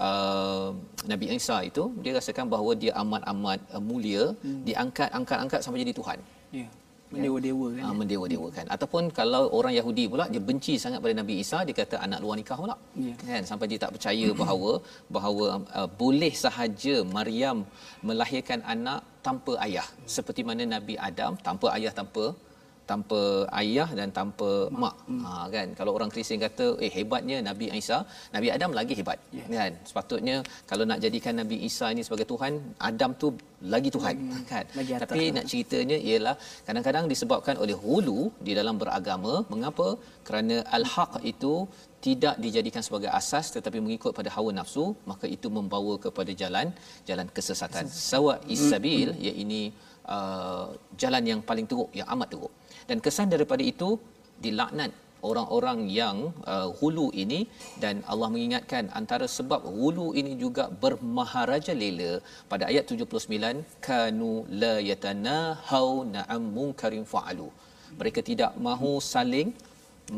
uh, 0.07 0.69
Nabi 1.13 1.27
Isa 1.39 1.59
itu 1.71 1.85
dia 2.05 2.15
rasakan 2.21 2.49
bahawa 2.55 2.73
dia 2.85 2.93
amat-amat 3.03 3.61
uh, 3.77 3.83
mulia 3.91 4.25
hmm. 4.45 4.63
diangkat 4.69 5.11
angkat-angkat 5.21 5.61
sampai 5.65 5.83
jadi 5.85 5.95
tuhan 6.01 6.21
Ya. 6.59 6.69
Mendewa-dewa 7.17 7.67
kan. 7.77 7.85
uh, 7.89 7.95
mendewa-dewakan 8.01 8.67
ataupun 8.75 9.03
kalau 9.19 9.43
orang 9.59 9.75
Yahudi 9.79 10.05
pula 10.13 10.25
dia 10.33 10.43
benci 10.49 10.75
sangat 10.85 10.99
pada 11.05 11.15
Nabi 11.21 11.35
Isa 11.45 11.59
dia 11.69 11.77
kata 11.81 11.97
anak 12.07 12.19
luar 12.25 12.37
nikah 12.41 12.59
pula. 12.63 12.77
Ya. 13.07 13.15
kan? 13.23 13.43
Sampai 13.51 13.67
dia 13.73 13.79
tak 13.85 13.93
percaya 13.97 14.29
bahawa 14.43 14.73
bahawa 15.17 15.47
uh, 15.79 15.89
boleh 16.03 16.33
sahaja 16.45 16.97
Maryam 17.17 17.59
melahirkan 18.09 18.61
anak 18.75 19.01
tanpa 19.27 19.53
ayah. 19.67 19.87
Seperti 20.17 20.43
mana 20.49 20.63
Nabi 20.77 20.97
Adam 21.09 21.33
tanpa 21.49 21.69
ayah 21.77 21.95
tanpa 22.01 22.25
tanpa 22.91 23.21
ayah 23.61 23.89
dan 23.99 24.09
tanpa 24.19 24.51
mak. 24.83 24.97
Hmm. 25.09 25.23
Ha 25.27 25.33
kan 25.55 25.69
kalau 25.79 25.93
orang 25.97 26.11
Kristian 26.15 26.41
kata 26.47 26.67
eh 26.87 26.91
hebatnya 26.97 27.37
Nabi 27.49 27.67
Isa, 27.81 27.99
Nabi 28.37 28.49
Adam 28.57 28.71
lagi 28.79 28.95
hebat. 29.01 29.19
Ya. 29.39 29.45
Kan? 29.59 29.73
Sepatutnya 29.91 30.37
kalau 30.71 30.85
nak 30.91 31.01
jadikan 31.05 31.37
Nabi 31.43 31.59
Isa 31.69 31.89
ini 31.95 32.05
sebagai 32.07 32.27
tuhan, 32.33 32.53
Adam 32.91 33.13
tu 33.23 33.29
lagi 33.75 33.91
tuhan 33.97 34.15
kan. 34.53 34.65
Lagi 34.79 34.91
atas 34.97 35.09
Tapi 35.13 35.25
lah. 35.25 35.35
nak 35.37 35.47
ceritanya 35.53 35.99
ialah 36.11 36.37
kadang-kadang 36.69 37.07
disebabkan 37.13 37.57
oleh 37.65 37.77
hulu 37.85 38.21
di 38.47 38.53
dalam 38.61 38.77
beragama. 38.83 39.35
Mengapa? 39.55 39.89
Kerana 40.29 40.57
al-haq 40.79 41.13
itu 41.33 41.55
tidak 42.07 42.35
dijadikan 42.45 42.83
sebagai 42.87 43.11
asas 43.19 43.47
tetapi 43.57 43.79
mengikut 43.85 44.13
pada 44.19 44.31
hawa 44.37 44.51
nafsu 44.59 44.85
maka 45.11 45.27
itu 45.37 45.49
membawa 45.57 45.95
kepada 46.05 46.33
jalan 46.43 46.69
jalan 47.09 47.29
kesesatan 47.37 47.87
sawa 48.13 48.35
isabil 48.57 49.09
Hmm. 49.15 49.25
iaitu 49.27 49.63
uh, 50.09 50.67
jalan 51.01 51.25
yang 51.31 51.41
paling 51.49 51.67
teruk 51.71 51.91
yang 51.99 52.09
amat 52.15 52.29
teruk. 52.35 52.53
Dan 52.89 52.99
kesan 53.05 53.33
daripada 53.33 53.65
itu 53.65 53.97
dilaknat 54.45 54.93
orang-orang 55.25 55.89
yang 55.89 56.17
uh, 56.45 56.69
hulu 56.79 57.09
ini. 57.25 57.41
Dan 57.83 58.05
Allah 58.13 58.29
mengingatkan 58.35 58.93
antara 59.01 59.27
sebab 59.37 59.65
hulu 59.65 60.13
ini 60.21 60.37
juga 60.45 60.69
bermaharaja 60.85 61.73
lela. 61.83 62.13
Pada 62.53 62.69
ayat 62.71 62.85
79 62.85 63.65
kanu 63.89 64.45
la 64.63 64.75
yatanahau 64.91 66.05
na'am 66.17 66.43
munkarin 66.57 67.07
fa'alu. 67.09 67.49
Mereka 68.01 68.21
tidak 68.31 68.53
mahu 68.59 68.93
saling 69.15 69.55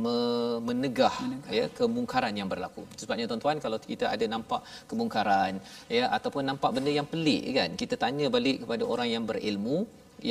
me- 0.05 0.59
menegah, 0.69 1.15
ya 1.59 1.65
kemungkaran 1.79 2.35
yang 2.41 2.49
berlaku. 2.53 2.83
Sebabnya 3.01 3.27
tuan-tuan 3.31 3.59
kalau 3.65 3.79
kita 3.79 4.07
ada 4.15 4.25
nampak 4.35 4.61
kemungkaran 4.91 5.61
ya 5.99 6.05
ataupun 6.17 6.43
nampak 6.51 6.71
benda 6.77 6.93
yang 6.99 7.09
pelik 7.13 7.45
kan, 7.59 7.71
kita 7.83 7.95
tanya 8.05 8.27
balik 8.37 8.65
kepada 8.65 8.83
orang 8.93 9.09
yang 9.15 9.25
berilmu 9.31 9.79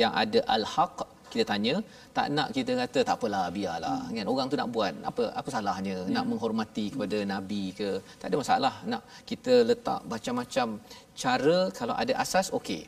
yang 0.02 0.12
ada 0.22 0.40
al-haq 0.56 1.06
kita 1.32 1.44
tanya 1.52 1.74
tak 2.16 2.26
nak 2.36 2.48
kita 2.56 2.72
kata 2.80 2.98
tak 3.08 3.16
apalah 3.18 3.44
biarlah 3.56 3.98
hmm. 4.02 4.14
kan 4.16 4.26
orang 4.32 4.46
tu 4.52 4.58
nak 4.60 4.70
buat 4.74 4.92
apa 5.10 5.24
apa 5.40 5.48
salahnya 5.54 5.96
ya. 6.06 6.12
nak 6.16 6.24
menghormati 6.30 6.84
kepada 6.94 7.18
nabi 7.34 7.62
ke 7.78 7.88
tak 8.20 8.28
ada 8.30 8.36
masalah 8.42 8.74
nak 8.92 9.02
kita 9.30 9.54
letak 9.70 10.00
macam-macam 10.12 10.68
cara 11.22 11.58
kalau 11.78 11.94
ada 12.02 12.14
asas 12.24 12.48
okey 12.58 12.82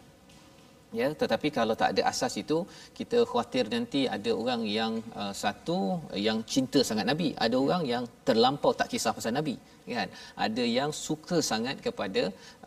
ya 1.01 1.09
tetapi 1.21 1.49
kalau 1.59 1.75
tak 1.81 1.91
ada 1.93 2.03
asas 2.11 2.35
itu 2.43 2.59
kita 2.99 3.19
khawatir 3.31 3.65
nanti 3.75 4.03
ada 4.17 4.31
orang 4.41 4.63
yang 4.79 4.93
uh, 5.23 5.33
satu 5.43 5.79
yang 6.29 6.41
cinta 6.53 6.81
sangat 6.91 7.07
nabi. 7.11 7.29
Ada 7.47 7.57
orang 7.65 7.83
yang 7.93 8.05
terlampau 8.29 8.73
tak 8.81 8.89
kisah 8.93 9.13
pasal 9.17 9.35
nabi 9.39 9.57
kan? 9.97 10.09
Ada 10.47 10.65
yang 10.79 10.91
suka 11.07 11.37
sangat 11.51 11.77
kepada 11.87 12.23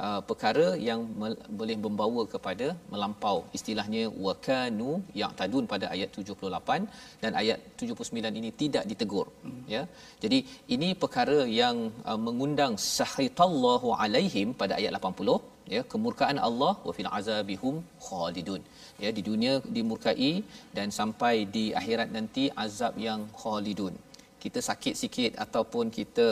uh, 0.05 0.21
perkara 0.29 0.67
yang 0.87 1.01
me- 1.21 1.41
boleh 1.59 1.77
membawa 1.85 2.23
kepada 2.33 2.67
melampau. 2.93 3.37
Istilahnya 3.57 4.03
wakanu 4.25 4.91
yang 5.21 5.33
tadun 5.39 5.67
pada 5.73 5.87
ayat 5.95 6.09
78 6.17 7.21
dan 7.23 7.31
ayat 7.41 7.59
79 7.81 8.39
ini 8.41 8.51
tidak 8.61 8.85
ditegur 8.91 9.27
ya? 9.75 9.83
Jadi 10.23 10.41
ini 10.75 10.89
perkara 11.03 11.39
yang 11.61 11.77
uh, 12.09 12.19
mengundang 12.27 12.75
sahitallahu 12.97 13.89
alaihim 14.03 14.49
pada 14.61 14.75
ayat 14.81 14.93
80 14.99 15.39
ya 15.75 15.81
kemurkaan 15.91 16.37
Allah 16.47 16.73
wa 16.87 16.93
fil 16.97 17.09
azabihum 17.19 17.75
khalidun. 18.07 18.61
Ya 19.03 19.09
di 19.17 19.21
dunia 19.29 19.53
dimurkai 19.75 20.33
dan 20.77 20.87
sampai 20.99 21.35
di 21.55 21.65
akhirat 21.81 22.09
nanti 22.17 22.45
azab 22.65 22.95
yang 23.07 23.21
khalidun. 23.41 23.95
Kita 24.43 24.59
sakit 24.69 24.95
sikit 25.01 25.31
ataupun 25.43 25.85
kita 25.97 26.27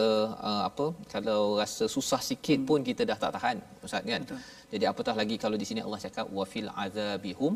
uh, 0.50 0.62
apa 0.70 0.86
kalau 1.14 1.42
rasa 1.62 1.86
susah 1.96 2.22
sikit 2.30 2.60
pun 2.70 2.80
kita 2.90 3.02
dah 3.10 3.18
tak 3.24 3.34
tahan 3.36 3.58
ustaz 3.88 4.04
kan? 4.14 4.24
Betul. 4.26 4.40
jadi 4.72 4.86
apatah 4.92 5.16
lagi 5.22 5.36
kalau 5.44 5.58
di 5.62 5.68
sini 5.70 5.82
Allah 5.86 6.02
cakap 6.06 6.26
wa 6.38 6.46
fil 6.54 6.72
azabihum 6.86 7.54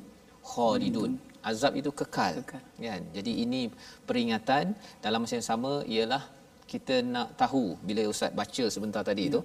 khalidun. 0.51 1.13
Azab 1.51 1.73
itu 1.79 1.91
kekal, 1.99 2.33
kekal. 2.39 2.61
kan? 2.87 3.01
Jadi 3.15 3.31
ini 3.43 3.61
peringatan 4.09 4.65
dalam 5.05 5.19
masa 5.23 5.35
yang 5.37 5.47
sama 5.51 5.71
ialah 5.95 6.23
kita 6.71 6.95
nak 7.15 7.29
tahu 7.41 7.63
bila 7.87 8.03
ustaz 8.13 8.31
baca 8.39 8.65
sebentar 8.75 9.01
tadi 9.09 9.25
ya. 9.27 9.33
tu 9.35 9.41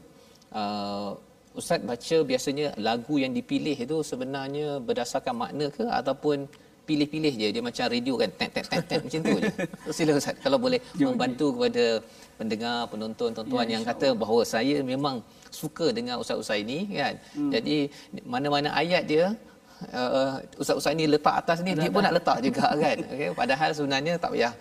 uh, 0.60 1.10
ustaz 1.54 1.80
baca 1.90 2.16
biasanya 2.30 2.66
lagu 2.76 3.14
yang 3.22 3.32
dipilih 3.32 3.76
itu 3.76 3.96
sebenarnya 4.10 4.82
berdasarkan 4.82 5.34
makna 5.34 5.66
ke 5.72 5.84
ataupun 5.84 6.48
pilih-pilih 6.88 7.34
je? 7.36 7.48
Dia 7.54 7.62
macam 7.68 7.84
radio 7.92 8.14
kan 8.16 8.30
tet 8.40 8.50
tet 8.56 8.66
tet 8.72 8.84
tet 8.88 9.00
macam 9.04 9.20
tu 9.20 9.36
je. 9.44 9.50
Sila 9.96 10.12
ustaz 10.16 10.36
kalau 10.40 10.56
boleh 10.56 10.80
membantu 10.96 11.46
kepada 11.56 11.84
pendengar 12.40 12.76
penonton 12.88 13.28
tuan-tuan 13.36 13.66
ya, 13.68 13.72
yang 13.76 13.84
kata 13.84 14.08
bahawa 14.22 14.42
saya 14.46 14.80
memang 14.80 15.20
suka 15.50 15.90
dengan 15.90 16.22
ustaz-ustaz 16.22 16.62
ini 16.64 16.78
kan? 16.94 17.14
Hmm. 17.34 17.50
jadi 17.50 17.76
mana-mana 18.22 18.68
ayat 18.72 19.02
dia 19.10 19.24
uh, 19.90 20.38
ustaz-ustaz 20.62 20.94
ini 20.94 21.10
letak 21.10 21.34
atas 21.42 21.58
ni 21.66 21.74
dia 21.74 21.90
pun 21.90 22.00
nak 22.06 22.14
letak 22.18 22.38
juga 22.46 22.66
kan? 22.78 22.96
Okey 23.12 23.30
padahal 23.34 23.70
sebenarnya 23.74 24.14
tak 24.22 24.30
payah 24.32 24.52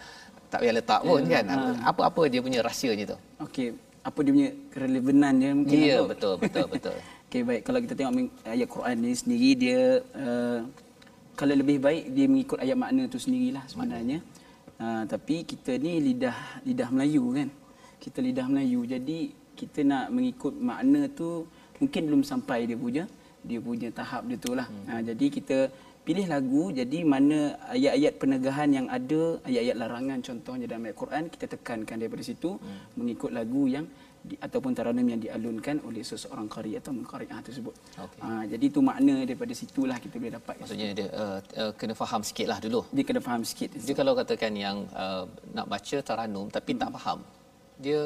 tak 0.51 0.59
payah 0.63 0.75
letak 0.79 1.01
pun 1.05 1.21
ya, 1.27 1.43
kan? 1.43 1.45
ha. 1.53 1.91
apa-apa 1.91 2.21
dia 2.31 2.41
punya 2.41 2.59
rahsianya 2.65 3.05
tu. 3.13 3.17
Okey 3.45 3.69
apa 4.07 4.19
dia 4.23 4.31
punya 4.31 4.51
relevanan 4.71 5.33
dia 5.35 5.51
mungkin 5.51 5.77
ya 5.83 5.99
betul 6.07 6.39
betul 6.39 6.65
betul 6.71 6.95
okey 7.27 7.41
baik 7.43 7.61
kalau 7.67 7.79
kita 7.83 7.93
tengok 7.99 8.13
ayat 8.47 8.67
Quran 8.71 8.95
ni 9.03 9.11
sendiri 9.11 9.51
dia 9.59 9.81
uh, 10.15 10.63
kalau 11.37 11.53
lebih 11.53 11.77
baik 11.77 12.03
dia 12.17 12.25
mengikut 12.25 12.57
ayat 12.57 12.73
makna 12.73 13.05
tu 13.05 13.21
sendirilah 13.21 13.61
sebenarnya. 13.69 14.19
Uh, 14.81 15.05
tapi 15.05 15.45
kita 15.45 15.77
ni 15.77 16.01
lidah 16.01 16.33
lidah 16.65 16.89
Melayu 16.89 17.29
kan. 17.37 17.49
Kita 18.01 18.25
lidah 18.25 18.49
Melayu. 18.49 18.81
Jadi 18.89 19.29
kita 19.53 19.85
nak 19.85 20.09
mengikut 20.09 20.57
makna 20.57 21.05
tu 21.13 21.45
mungkin 21.77 22.01
belum 22.09 22.21
sampai 22.25 22.65
dia 22.65 22.73
punya 22.73 23.05
dia 23.45 23.61
punya 23.61 23.93
tahap 23.93 24.25
dia 24.25 24.37
tu 24.41 24.57
lah. 24.57 24.65
Hmm. 24.65 24.97
Uh, 24.97 25.01
jadi 25.13 25.25
kita 25.29 25.57
pilih 26.07 26.25
lagu 26.31 26.63
jadi 26.79 26.99
mana 27.13 27.37
ayat-ayat 27.75 28.13
penegahan 28.21 28.69
yang 28.77 28.87
ada, 28.97 29.23
ayat-ayat 29.43 29.75
larangan 29.81 30.19
contohnya 30.27 30.65
dalam 30.71 30.87
ayat 30.87 30.97
Quran 31.03 31.23
kita 31.33 31.45
tekankan 31.53 31.95
daripada 31.99 32.23
situ 32.23 32.51
hmm. 32.55 32.95
mengikut 32.95 33.31
lagu 33.35 33.63
yang 33.75 33.85
di, 34.29 34.35
ataupun 34.45 34.71
taranum 34.77 35.07
yang 35.13 35.21
dialunkan 35.25 35.75
oleh 35.87 36.03
seseorang 36.09 36.47
qari 36.53 36.71
atau 36.79 36.91
qari'ah 37.11 37.39
tersebut. 37.47 37.75
Okay. 37.95 38.21
Ha, 38.23 38.43
jadi 38.51 38.65
itu 38.71 38.79
makna 38.89 39.15
daripada 39.29 39.53
situlah 39.61 39.97
kita 40.03 40.15
boleh 40.19 40.33
dapat. 40.39 40.55
Maksudnya 40.63 40.89
dia 40.99 41.07
uh, 41.23 41.39
uh, 41.61 41.71
kena 41.79 41.93
faham 42.01 42.21
sikitlah 42.29 42.59
dulu. 42.65 42.81
Dia 42.95 43.03
kena 43.07 43.21
faham 43.27 43.41
sikit. 43.49 43.69
Dia 43.87 43.95
kalau 43.95 44.13
katakan 44.19 44.51
yang 44.65 44.77
uh, 45.03 45.23
nak 45.55 45.67
baca 45.71 45.97
taranum 46.09 46.47
tapi 46.57 46.75
hmm. 46.75 46.81
tak 46.81 46.89
faham. 46.99 47.19
Dia 47.79 48.01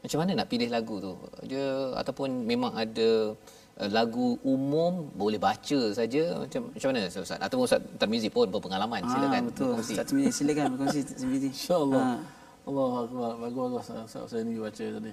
macam 0.00 0.18
mana 0.24 0.32
nak 0.40 0.48
pilih 0.52 0.68
lagu 0.72 0.96
tu? 1.06 1.12
Dia 1.44 1.92
ataupun 2.00 2.28
memang 2.52 2.72
ada 2.84 3.08
uh, 3.36 3.59
lagu 3.88 4.36
umum 4.44 5.08
boleh 5.16 5.40
baca 5.40 5.80
saja 5.96 6.36
macam 6.36 6.68
macam 6.68 6.88
mana 6.92 7.08
Ustaz? 7.08 7.40
Ataupun 7.40 7.64
Ustaz 7.64 7.80
Tarmizi 7.96 8.28
pun 8.28 8.50
berpengalaman 8.52 9.00
ah, 9.00 9.08
silakan. 9.08 9.40
Betul. 9.48 9.72
Berkongsi. 9.72 9.92
Ustaz 9.96 10.06
Tarmizi 10.12 10.32
silakan 10.36 10.64
berkongsi 10.76 11.00
Tarmizi. 11.08 11.48
Insya-Allah. 11.48 12.02
Ha. 12.04 12.16
Allah 12.68 12.92
Akbar. 13.08 13.30
Bagus-bagus 13.40 13.84
saya 14.28 14.42
ni 14.44 14.60
baca 14.60 14.84
tadi 15.00 15.12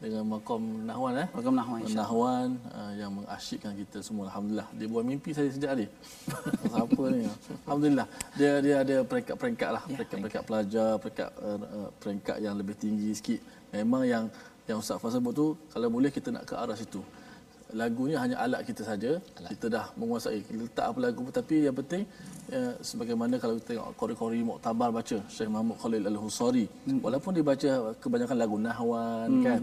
dengan 0.00 0.24
makom 0.24 0.88
nahwan 0.88 1.12
eh 1.12 1.28
makom 1.36 1.54
nahwan 1.60 1.80
nahwan 1.92 2.48
uh, 2.72 2.92
yang 2.96 3.12
mengasyikkan 3.12 3.76
kita 3.76 4.00
semua 4.00 4.32
alhamdulillah 4.32 4.64
dia 4.72 4.88
buat 4.88 5.04
mimpi 5.04 5.36
saya 5.36 5.52
sejak 5.52 5.76
tadi 5.76 5.86
siapa 6.72 7.02
ni 7.12 7.28
alhamdulillah 7.68 8.06
dia 8.32 8.52
dia 8.64 8.76
ada 8.80 8.96
peringkat-peringkat 9.04 9.70
lah 9.76 9.82
ya, 9.84 9.96
peringkat-peringkat 10.00 10.42
pelajar 10.48 10.90
peringkat 11.04 11.30
uh, 11.44 11.58
uh, 11.60 11.88
peringkat 12.00 12.36
yang 12.40 12.56
lebih 12.56 12.80
tinggi 12.80 13.12
sikit 13.12 13.40
memang 13.76 14.08
yang 14.08 14.24
yang 14.64 14.80
Ustaz 14.80 14.96
Fah 14.96 15.12
sebut 15.12 15.36
tu 15.36 15.46
kalau 15.68 15.92
boleh 15.92 16.08
kita 16.08 16.32
nak 16.32 16.48
ke 16.48 16.56
arah 16.56 16.76
situ 16.80 17.04
lagunya 17.74 18.16
hanya 18.22 18.36
alat 18.44 18.60
kita 18.68 18.82
saja. 18.82 19.18
Alat. 19.38 19.50
kita 19.54 19.66
dah 19.74 19.86
menguasai. 19.98 20.40
Letak 20.50 20.86
apa 20.90 20.98
lagu 21.04 21.20
pun. 21.26 21.32
Tapi 21.32 21.54
yang 21.66 21.76
penting 21.76 22.02
uh, 22.56 22.72
sebagaimana 22.82 23.34
kalau 23.42 23.54
kita 23.58 23.76
tengok 23.76 23.88
kori-kori 24.00 24.40
muktabar 24.46 24.88
baca 24.94 25.16
Syekh 25.34 25.48
Muhammad 25.52 25.76
Khalil 25.82 26.02
Al-Husari. 26.10 26.66
Hmm. 26.86 27.00
walaupun 27.04 27.30
dia 27.36 27.44
baca 27.52 27.70
kebanyakan 28.02 28.36
lagu 28.42 28.56
nahwan 28.58 29.28
hmm. 29.30 29.44
kan 29.46 29.62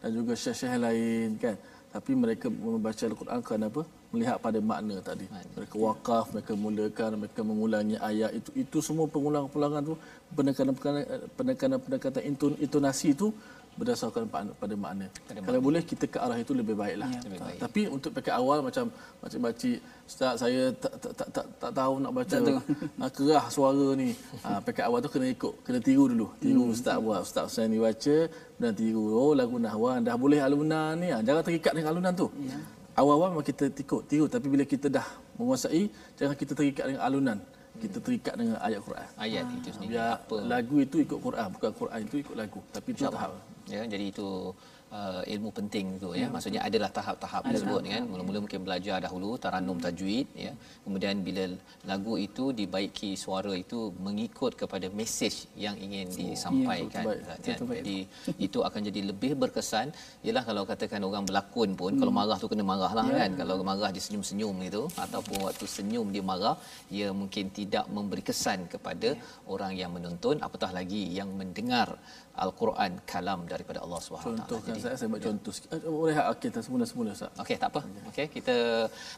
dan 0.00 0.10
juga 0.12 0.32
syekh-syekh 0.36 0.76
lain 0.86 1.30
kan. 1.40 1.56
Tapi 1.96 2.12
mereka 2.12 2.46
membaca 2.52 3.04
al-Quran 3.08 3.40
kerana 3.40 3.66
apa? 3.72 3.82
Melihat 4.12 4.36
pada 4.36 4.58
makna 4.60 4.96
tadi. 5.00 5.26
Mereka 5.56 5.76
wakaf 5.80 6.28
mereka 6.34 6.52
mulakan 6.52 7.10
mereka 7.24 7.40
mengulangi 7.40 7.96
ayat. 8.10 8.30
Itu 8.38 8.50
itu 8.52 8.78
semua 8.84 9.06
pengulangan-pengulangan 9.08 9.82
tu 9.88 9.94
penekanan-penekanan 10.36 11.80
penekanan 11.80 12.22
intonasi 12.60 13.16
itu 13.16 13.32
berdasarkan 13.76 14.24
pada 14.32 14.74
makna. 14.74 15.06
Pada 15.28 15.38
Kalau 15.44 15.60
boleh 15.60 15.82
kita 15.84 16.04
ke 16.08 16.18
arah 16.18 16.38
itu 16.40 16.52
lebih 16.56 16.74
baiklah. 16.80 17.08
Ya, 17.12 17.20
lebih 17.28 17.40
baik. 17.44 17.58
Tapi 17.60 17.80
untuk 17.92 18.10
pakai 18.16 18.32
awal 18.32 18.58
macam 18.64 18.88
macam 19.20 19.38
baca 19.44 19.70
ustaz 20.08 20.34
saya 20.40 20.62
tak 20.82 20.92
tak 21.02 21.12
tak 21.18 21.28
tak, 21.36 21.46
tak 21.60 21.72
tahu 21.76 21.94
nak 22.00 22.12
baca 22.16 22.36
nak 23.00 23.10
kerah 23.16 23.44
suara 23.52 23.88
ni. 24.00 24.10
Ha 24.44 24.58
pakai 24.64 24.82
awal 24.88 24.98
tu 25.04 25.10
kena 25.12 25.26
ikut, 25.28 25.54
kena 25.60 25.78
tiru 25.84 26.04
dulu. 26.12 26.26
Tiru 26.40 26.62
hmm. 26.64 26.74
ustaz 26.74 26.96
buat, 27.04 27.20
ustaz 27.20 27.46
saya 27.52 27.66
ni 27.68 27.78
baca 27.78 28.16
dan 28.56 28.72
tiru 28.72 29.12
oh 29.12 29.32
lagu 29.36 29.56
nahwan 29.60 30.00
dah 30.00 30.16
boleh 30.16 30.40
alunan 30.40 30.96
ni. 30.96 31.12
Ha, 31.12 31.20
jangan 31.20 31.42
terikat 31.44 31.72
dengan 31.76 31.92
alunan 31.92 32.12
tu. 32.16 32.28
Ya. 32.40 32.56
Awal-awal 32.96 33.28
memang 33.36 33.44
kita 33.44 33.68
tikut, 33.68 34.08
tiru 34.08 34.24
tapi 34.24 34.48
bila 34.48 34.64
kita 34.64 34.88
dah 34.88 35.04
menguasai 35.36 35.84
jangan 36.16 36.32
kita 36.32 36.52
terikat 36.56 36.84
dengan 36.88 37.04
alunan 37.04 37.38
kita 37.76 38.00
terikat 38.00 38.34
dengan 38.40 38.56
ayat 38.56 38.80
Quran. 38.80 39.08
Ayat 39.20 39.44
itu 39.52 39.68
sendiri. 39.68 39.92
Biar 39.92 40.16
apa? 40.16 40.36
Lagu 40.48 40.76
itu 40.80 40.96
ikut 41.04 41.18
Quran, 41.20 41.46
bukan 41.52 41.70
Quran 41.76 41.98
itu 42.08 42.16
ikut 42.24 42.36
lagu. 42.40 42.60
Tapi 42.72 42.88
itu 42.96 43.04
tahap 43.04 43.36
ya 43.74 43.82
jadi 43.92 44.04
itu 44.14 44.28
uh, 44.98 45.22
ilmu 45.34 45.50
penting 45.58 45.86
tu 46.02 46.08
ya. 46.12 46.20
ya 46.22 46.26
maksudnya 46.34 46.60
adalah 46.68 46.90
tahap-tahap 46.98 47.42
tersebut 47.50 47.82
kan 47.94 48.04
mula-mula 48.10 48.38
mungkin 48.44 48.60
belajar 48.66 48.96
dahulu 49.06 49.30
taranum 49.44 49.78
tajwid 49.84 50.26
ya 50.44 50.52
kemudian 50.84 51.22
bila 51.26 51.44
lagu 51.90 52.14
itu 52.26 52.44
dibaiki 52.60 53.10
suara 53.24 53.52
itu 53.64 53.80
mengikut 54.06 54.54
kepada 54.62 54.86
mesej 54.98 55.34
yang 55.64 55.76
ingin 55.86 56.06
oh, 56.10 56.16
disampaikan 56.20 57.04
ya, 57.10 57.56
kan? 57.56 57.58
jadi 57.78 57.98
itu 58.46 58.58
akan 58.68 58.80
jadi 58.88 59.00
lebih 59.10 59.32
berkesan 59.42 59.90
ialah 60.26 60.44
kalau 60.48 60.62
katakan 60.70 61.02
orang 61.08 61.26
berlakon 61.28 61.70
pun 61.80 61.92
hmm. 61.94 62.00
kalau 62.02 62.12
marah 62.20 62.38
tu 62.42 62.48
kena 62.52 62.66
marahlah 62.72 63.06
ya. 63.10 63.16
kan 63.22 63.30
kalau 63.40 63.54
marah 63.70 63.90
dia 63.96 64.02
senyum-senyum 64.06 64.56
itu 64.70 64.82
ataupun 65.06 65.36
waktu 65.48 65.66
senyum 65.76 66.06
dia 66.14 66.24
marah 66.30 66.56
ia 66.98 67.08
mungkin 67.20 67.50
tidak 67.58 67.84
memberi 67.96 68.22
kesan 68.28 68.70
kepada 68.74 69.10
ya. 69.14 69.20
orang 69.54 69.72
yang 69.80 69.90
menonton 69.96 70.38
apatah 70.46 70.70
lagi 70.78 71.02
yang 71.18 71.30
mendengar 71.40 71.88
Al-Quran 72.44 72.92
kalam 73.12 73.40
daripada 73.52 73.78
Allah 73.84 74.00
Subhanahu 74.06 74.28
Wa 74.28 74.36
Taala. 74.36 74.48
Contohkan 74.48 74.74
saya 74.84 74.96
saya 75.00 75.08
buat 75.12 75.22
ya. 75.22 75.26
contoh 75.28 75.52
sikit. 75.56 75.68
Eh, 75.74 75.80
boleh 76.00 76.16
okey 76.32 76.48
tak 76.54 76.62
semula-semula 76.66 77.10
Ustaz. 77.16 77.42
Okey 77.42 77.56
tak 77.62 77.70
apa. 77.72 77.80
Okey 78.10 78.26
kita 78.36 78.54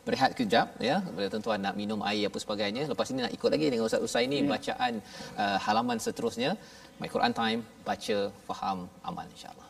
berehat 0.07 0.31
kejap 0.40 0.68
ya. 0.90 0.96
Bila 1.14 1.26
tuan-tuan 1.33 1.61
nak 1.66 1.74
minum 1.81 2.00
air 2.11 2.26
apa 2.31 2.38
sebagainya. 2.44 2.83
Lepas 2.92 3.11
ini 3.12 3.20
nak 3.26 3.35
ikut 3.38 3.50
lagi 3.54 3.66
dengan 3.72 3.85
Ustaz 3.88 4.07
Usai 4.09 4.24
ini 4.31 4.38
ya. 4.42 4.50
bacaan 4.54 4.92
uh, 5.42 5.59
halaman 5.66 5.98
seterusnya. 6.07 6.52
My 7.00 7.09
Quran 7.14 7.33
Time 7.40 7.61
baca 7.88 8.18
faham 8.48 8.78
amal 9.09 9.26
insya-Allah. 9.35 9.67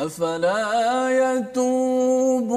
أفلا 0.00 1.08
يتوبون 1.08 2.56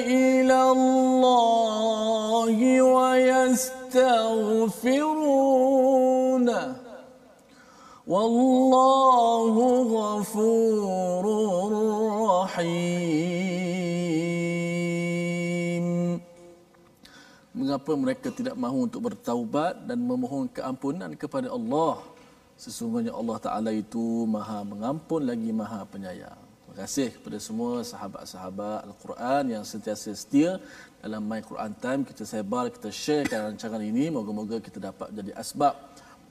إلى 0.00 0.60
الله 0.72 2.56
ويستغفرونه 2.82 3.64
والله 8.06 9.54
غفور 9.96 11.24
رحيم 12.28 13.44
Mengapa 17.54 17.94
mereka 17.94 18.28
tidak 18.34 18.58
mahu 18.58 18.90
untuk 18.90 19.08
bertaubat 19.08 19.86
dan 19.86 20.02
memohon 20.02 20.50
keampunan 20.50 21.14
kepada 21.14 21.48
Allah? 21.48 22.02
Sesungguhnya 22.59 23.15
Allah 23.15 23.37
Ta'ala 23.39 23.71
itu 23.71 24.27
maha 24.27 24.67
mengampun 24.67 25.23
lagi 25.23 25.47
maha 25.55 25.87
penyayang. 25.87 26.35
Terima 26.35 26.75
kasih 26.83 27.07
kepada 27.15 27.37
semua 27.39 27.87
sahabat-sahabat 27.87 28.83
Al-Quran 28.83 29.43
yang 29.55 29.63
sentiasa 29.63 30.11
setia 30.11 30.59
dalam 30.99 31.23
My 31.23 31.39
Quran 31.39 31.71
Time. 31.79 32.03
Kita 32.03 32.27
sebar, 32.27 32.67
kita 32.75 32.91
sharekan 32.91 33.55
rancangan 33.55 33.79
ini. 33.79 34.11
Moga-moga 34.11 34.59
kita 34.59 34.91
dapat 34.91 35.07
jadi 35.15 35.31
asbab 35.39 35.71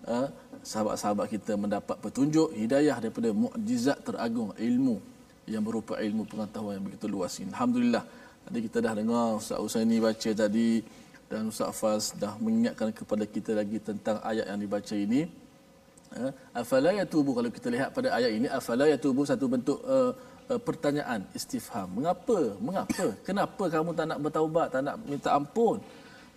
eh, 0.04 0.28
sahabat-sahabat 0.68 1.26
kita 1.32 1.56
mendapat 1.56 1.96
petunjuk, 1.96 2.52
hidayah 2.52 3.00
daripada 3.00 3.32
mukjizat 3.32 3.96
teragung 4.04 4.52
ilmu 4.60 5.00
yang 5.48 5.64
berupa 5.64 5.96
ilmu 5.96 6.28
pengetahuan 6.28 6.76
yang 6.76 6.84
begitu 6.92 7.08
luas 7.08 7.40
ini. 7.40 7.48
Alhamdulillah. 7.56 8.04
Tadi 8.44 8.58
kita 8.68 8.78
dah 8.84 8.92
dengar 8.92 9.40
Ustaz 9.40 9.64
Usaini 9.64 9.96
baca 9.96 10.30
tadi 10.32 10.84
dan 11.24 11.48
Ustaz 11.48 11.72
Faz 11.72 12.04
dah 12.20 12.36
mengingatkan 12.36 12.92
kepada 12.92 13.24
kita 13.24 13.56
lagi 13.56 13.80
tentang 13.80 14.20
ayat 14.20 14.44
yang 14.44 14.60
dibaca 14.60 14.92
ini. 14.92 15.47
Uh, 16.08 16.32
afala 16.56 16.90
yatubu 16.96 17.30
kalau 17.36 17.50
kita 17.52 17.68
lihat 17.68 17.88
pada 17.92 18.08
ayat 18.16 18.32
ini 18.32 18.48
afala 18.48 18.88
yatubu 18.88 19.28
satu 19.28 19.44
bentuk 19.44 19.78
uh, 19.84 20.10
uh, 20.48 20.60
pertanyaan 20.60 21.20
istifham. 21.36 21.88
Mengapa? 21.92 22.56
Mengapa? 22.56 23.06
Kenapa 23.28 23.64
kamu 23.68 23.90
tak 23.98 24.06
nak 24.08 24.18
bertaubat, 24.24 24.66
tak 24.72 24.82
nak 24.88 24.96
minta 25.04 25.36
ampun? 25.36 25.78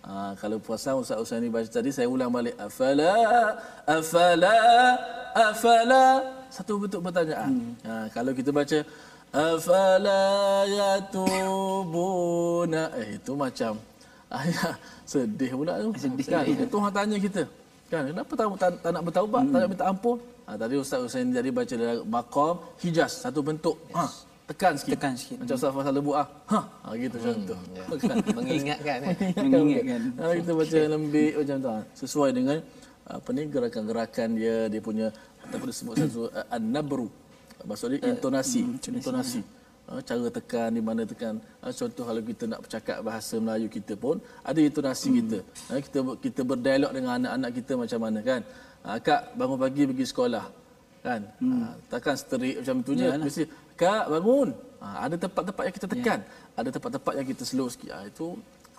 Ha, 0.02 0.34
kalau 0.34 0.58
puasa 0.58 0.98
Ustaz 0.98 1.14
Usaini 1.22 1.46
baca 1.46 1.70
tadi 1.70 1.94
saya 1.94 2.10
ulang 2.10 2.26
balik 2.34 2.58
afala 2.58 3.14
afala 3.86 4.50
afala 5.30 6.26
satu 6.50 6.82
bentuk 6.82 7.06
pertanyaan. 7.06 7.54
Hmm. 7.54 7.78
Ha, 7.86 8.10
kalau 8.10 8.34
kita 8.34 8.50
baca 8.50 8.82
afala 9.30 10.66
yatubuna 10.66 12.02
eh 12.98 13.14
itu 13.14 13.32
macam 13.38 13.78
ayat 14.42 14.74
sedih 15.06 15.54
pula 15.54 15.78
tu. 15.78 15.94
Sedih 16.02 16.26
kan? 16.26 16.50
Tuhan 16.66 16.90
tanya 16.90 17.22
kita. 17.22 17.46
Kan 17.92 18.08
kenapa 18.08 18.32
tak, 18.32 18.46
tak, 18.56 18.70
tak 18.80 18.90
nak 18.96 19.02
bertaubat, 19.04 19.42
hmm. 19.44 19.52
tak 19.52 19.58
nak 19.60 19.68
minta 19.68 19.84
ampun? 19.84 20.16
Ha, 20.48 20.50
tadi 20.56 20.74
Ustaz 20.80 21.04
Usaini 21.04 21.36
jadi 21.36 21.52
baca 21.52 21.74
dalam 21.76 22.08
maqam 22.08 22.54
hijaz 22.80 23.20
satu 23.20 23.44
bentuk. 23.44 23.76
Yes. 23.92 23.96
Ha, 24.00 24.04
tekan 24.48 24.72
sikit. 24.80 24.92
Tekan 24.96 25.12
sikit. 25.12 25.36
Macam 25.44 25.54
Ustaz 25.60 25.70
Fasal 25.76 25.92
Lebu 26.00 26.12
ah. 26.16 26.24
Ha, 26.48 26.60
ha 26.64 26.88
gitu 26.96 27.16
macam 27.20 27.36
tu. 27.44 27.56
Ya. 27.76 27.84
Mengingatkan 28.40 28.98
eh. 29.12 29.14
Mengingatkan. 29.44 30.00
Ha, 30.16 30.24
kita 30.40 30.50
baca 30.56 30.78
lembik 30.88 31.32
macam 31.36 31.56
tu. 31.60 31.68
ha. 31.68 31.78
Sesuai 32.00 32.30
dengan 32.32 32.58
apa 33.04 33.28
ni 33.36 33.42
gerakan-gerakan 33.52 34.28
dia, 34.40 34.56
dia 34.72 34.80
punya 34.80 35.06
ataupun 35.44 35.68
disebut 35.68 35.94
satu 36.00 36.32
uh, 36.32 36.46
an-nabru. 36.48 37.12
Maksudnya 37.68 38.08
intonasi, 38.08 38.72
intonasi. 38.88 39.44
Ha, 39.44 39.61
cara 40.08 40.28
tekan 40.38 40.68
di 40.76 40.82
mana 40.88 41.02
tekan. 41.04 41.34
Ha, 41.60 41.74
contoh 41.74 42.04
kalau 42.08 42.22
kita 42.24 42.44
nak 42.48 42.60
bercakap 42.64 42.98
bahasa 43.04 43.34
Melayu 43.36 43.68
kita 43.68 43.94
pun 44.04 44.16
ada 44.40 44.60
intonasi 44.62 45.08
kita. 45.18 45.38
Ha, 45.68 45.80
kita 45.84 45.98
kita 46.24 46.40
berdialog 46.46 46.90
dengan 46.96 47.12
anak-anak 47.18 47.50
kita 47.58 47.72
macam 47.82 48.00
mana 48.06 48.20
kan. 48.30 48.40
Kak 48.82 49.38
bangun 49.38 49.58
pagi 49.64 49.82
pergi 49.90 50.06
sekolah. 50.12 50.44
Kan? 51.02 51.20
Ha, 51.28 51.66
takkan 51.92 52.14
sterik 52.14 52.56
macam 52.62 52.76
tu 52.86 52.92
je. 52.98 53.06
Yalah. 53.06 53.26
Mesti 53.26 53.44
Kak 53.76 54.04
bangun. 54.14 54.48
Ada 54.82 55.16
tempat-tempat 55.24 55.62
yang 55.66 55.76
kita 55.78 55.88
tekan. 55.94 56.20
Ada 56.58 56.68
tempat-tempat 56.74 57.12
yang 57.18 57.26
kita 57.30 57.42
slow 57.46 57.68
sikit. 57.70 57.94
Itu 58.06 58.26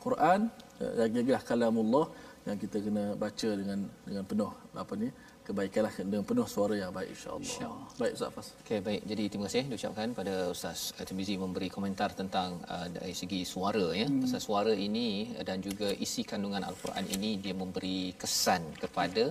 Quran 0.04 0.39
eh, 0.84 0.94
lagi-lagi 1.00 1.32
lah 1.36 1.44
kalamullah 1.50 2.06
yang 2.44 2.58
kita 2.63 2.78
kena 2.86 3.04
baca 3.24 3.50
dengan 3.60 3.80
dengan 4.04 4.24
penuh 4.28 4.52
apa 4.76 4.94
ni 5.00 5.08
kebaikanlah 5.47 5.93
dengan 5.99 6.23
penuh 6.29 6.47
suara 6.47 6.75
yang 6.79 6.91
baik 6.95 7.10
insya-Allah. 7.15 7.43
Insya 7.43 7.67
baik 7.99 8.13
Ustaz 8.17 8.32
Fas. 8.36 8.47
Okey 8.63 8.79
baik. 8.88 9.01
Jadi 9.12 9.23
terima 9.32 9.45
kasih 9.47 9.63
diucapkan 9.71 10.10
pada 10.19 10.34
Ustaz 10.56 10.79
Tirmizi 11.08 11.36
memberi 11.36 11.67
komentar 11.67 12.10
tentang 12.21 12.60
uh, 12.73 12.88
dari 12.95 13.13
segi 13.21 13.41
suara 13.53 13.86
ya. 13.91 14.08
Hmm. 14.08 14.23
Pasal 14.23 14.41
suara 14.47 14.73
ini 14.88 15.36
dan 15.47 15.60
juga 15.60 15.91
isi 16.06 16.23
kandungan 16.32 16.63
al-Quran 16.69 17.06
ini 17.15 17.32
dia 17.43 17.56
memberi 17.63 18.15
kesan 18.21 18.63
kepada 18.84 19.23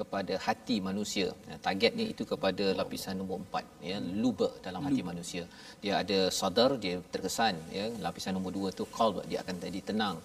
kepada 0.00 0.34
hati 0.46 0.76
manusia. 0.88 1.28
Ya, 1.50 1.56
targetnya 1.66 2.06
itu 2.12 2.24
kepada 2.32 2.66
lapisan 2.80 3.16
nombor 3.20 3.38
empat 3.44 3.64
ya, 3.90 3.96
luba 4.22 4.48
dalam 4.66 4.82
hati 4.88 5.02
manusia. 5.10 5.44
Dia 5.82 5.92
ada 6.02 6.18
sadar, 6.40 6.70
dia 6.84 6.96
terkesan 7.14 7.56
ya. 7.78 7.86
Lapisan 8.06 8.34
nombor 8.36 8.52
dua 8.58 8.68
tu 8.78 8.84
qalb, 8.98 9.18
dia 9.30 9.40
akan 9.44 9.56
jadi 9.66 9.82
tenang. 9.90 10.16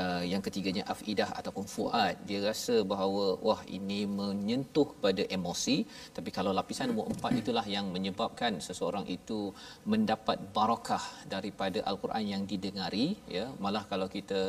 Uh, 0.00 0.22
yang 0.32 0.42
ketiganya 0.46 0.82
afidah 0.92 1.28
ataupun 1.38 1.64
fuad, 1.74 2.14
dia 2.28 2.38
rasa 2.48 2.74
bahawa 2.92 3.24
wah 3.46 3.60
ini 3.78 4.00
menyentuh 4.20 4.88
pada 5.04 5.22
emosi. 5.36 5.76
Tapi 6.16 6.30
kalau 6.36 6.52
lapisan 6.58 6.88
nombor 6.90 7.06
empat 7.14 7.32
itulah 7.42 7.64
yang 7.76 7.86
menyebabkan 7.96 8.62
seseorang 8.66 9.06
itu 9.16 9.40
mendapat 9.92 10.38
barakah 10.56 11.04
daripada 11.34 11.82
al-Quran 11.90 12.24
yang 12.32 12.42
didengari 12.52 13.06
ya. 13.36 13.46
Malah 13.64 13.82
kalau 13.92 14.06
kita 14.16 14.40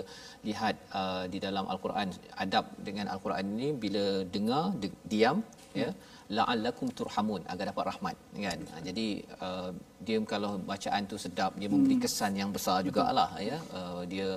lihat 0.47 0.75
uh, 0.99 1.25
di 1.33 1.41
dalam 1.45 1.65
al-Quran 1.73 2.13
adab 2.43 2.65
dengan 2.87 3.09
al-Quran 3.13 3.45
ini 3.55 3.69
bila 3.83 4.05
dengar 4.35 4.63
de- 4.70 4.70
diam 5.11 5.37
ya. 5.81 5.91
La'allakum 6.37 6.87
turhamun 6.95 7.41
agar 7.51 7.65
dapat 7.71 7.85
rahmat 7.91 8.15
kan? 8.45 8.59
Ha, 8.71 8.75
jadi 8.87 9.07
uh, 9.45 9.71
dia 10.07 10.17
kalau 10.33 10.51
bacaan 10.71 11.01
tu 11.11 11.17
sedap 11.23 11.51
dia 11.61 11.69
memberi 11.73 11.95
kesan 12.03 12.33
yang 12.41 12.51
besar 12.55 12.77
jugalah 12.87 13.31
ya. 13.49 13.57
Uh, 13.77 14.01
dia 14.11 14.27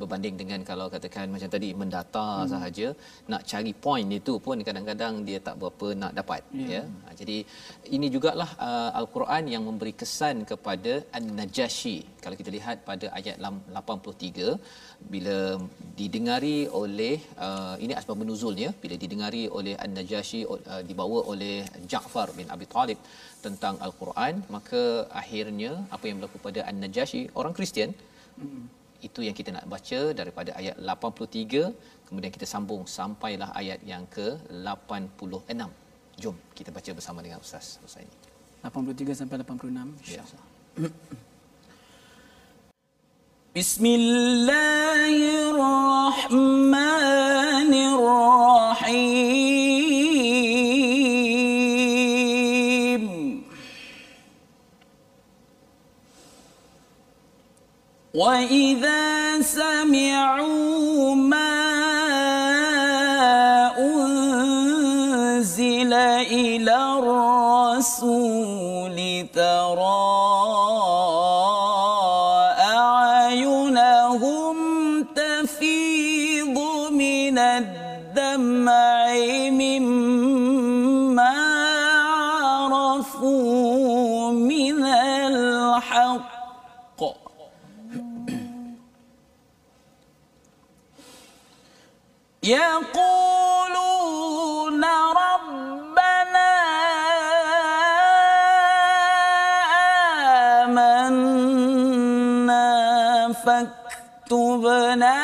berbanding 0.00 0.36
dengan 0.40 0.60
kalau 0.70 0.86
katakan 0.94 1.26
macam 1.34 1.50
tadi 1.54 1.68
mendata 1.80 2.26
hmm. 2.30 2.48
sahaja 2.52 2.88
nak 3.32 3.42
cari 3.50 3.72
point 3.84 4.08
itu 4.18 4.34
pun 4.46 4.58
kadang-kadang 4.68 5.14
dia 5.28 5.38
tak 5.46 5.56
berapa 5.60 5.88
nak 6.02 6.12
dapat 6.20 6.42
yeah. 6.60 6.70
ya. 6.74 6.82
Ha, 7.04 7.14
jadi 7.20 7.36
ini 7.96 8.06
jugalah 8.14 8.50
uh, 8.68 8.90
al-Quran 9.00 9.44
yang 9.54 9.62
memberi 9.68 9.94
kesan 10.02 10.36
kepada 10.52 10.92
an-najashi. 11.18 11.96
Kalau 12.24 12.36
kita 12.40 12.50
lihat 12.56 12.76
pada 12.90 13.06
ayat 13.18 13.36
83 13.42 14.58
bila 15.12 15.36
didengari 16.00 16.58
oleh 16.82 17.16
uh, 17.46 17.74
ini 17.84 17.92
asbab 17.98 18.18
menuzulnya 18.22 18.70
bila 18.82 18.94
didengari 19.04 19.44
oleh 19.58 19.74
an-najashi 19.84 20.40
uh, 20.46 20.82
dibawa 20.88 21.20
oleh 21.32 21.56
Ja'far 21.92 22.28
bin 22.38 22.48
Abi 22.54 22.66
Talib 22.76 22.98
tentang 23.46 23.74
al-Quran 23.86 24.34
maka 24.54 24.82
akhirnya 25.22 25.72
apa 25.96 26.04
yang 26.08 26.16
berlaku 26.18 26.38
pada 26.46 26.60
An-Najasyi 26.70 27.22
orang 27.40 27.54
Kristian 27.58 27.90
hmm. 28.40 28.64
itu 29.08 29.20
yang 29.26 29.36
kita 29.40 29.50
nak 29.56 29.66
baca 29.74 30.00
daripada 30.20 30.50
ayat 30.60 30.76
83 30.94 32.08
kemudian 32.08 32.32
kita 32.36 32.46
sambung 32.54 32.82
sampailah 32.98 33.50
ayat 33.62 33.80
yang 33.92 34.04
ke 34.16 34.28
86 34.72 35.70
jom 36.22 36.36
kita 36.58 36.70
baca 36.76 36.90
bersama 36.98 37.20
dengan 37.26 37.38
ustaz 37.44 37.68
ustaz 37.86 38.04
ini 38.06 38.16
83 38.62 39.20
sampai 39.20 39.36
86 39.42 40.14
ya. 40.16 40.22
بسم 43.56 43.84
وإذا 58.14 59.40
سمعوا 59.40 60.91
يقولون 92.44 94.04
ربنا 94.84 96.48
آمنا 102.02 103.32
فاكتبنا 103.44 105.16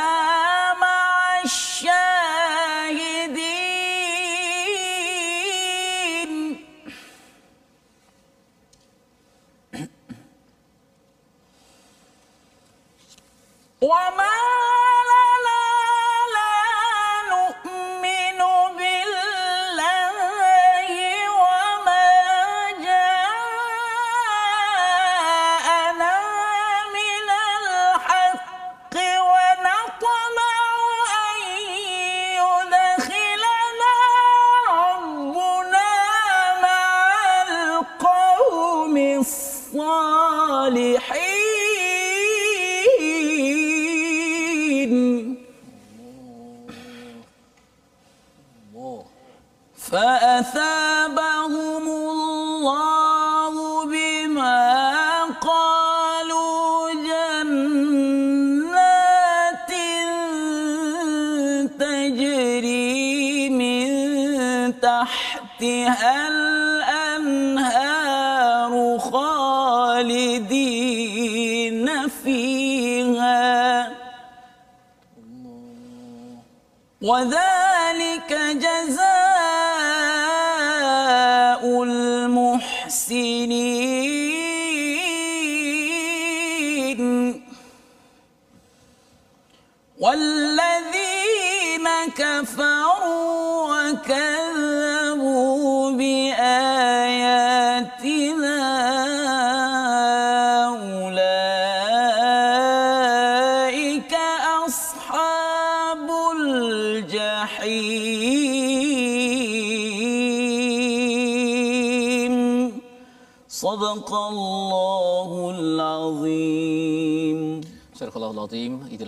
كفروا 92.38 93.90
وكذبوا 93.90 94.47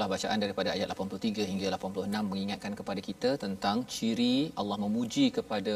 itulah 0.01 0.17
bacaan 0.17 0.41
daripada 0.43 0.69
ayat 0.75 0.89
83 0.93 1.45
hingga 1.49 1.67
86 1.77 2.29
mengingatkan 2.33 2.73
kepada 2.79 3.01
kita 3.09 3.31
tentang 3.43 3.77
ciri 3.95 4.37
Allah 4.61 4.77
memuji 4.85 5.25
kepada 5.39 5.75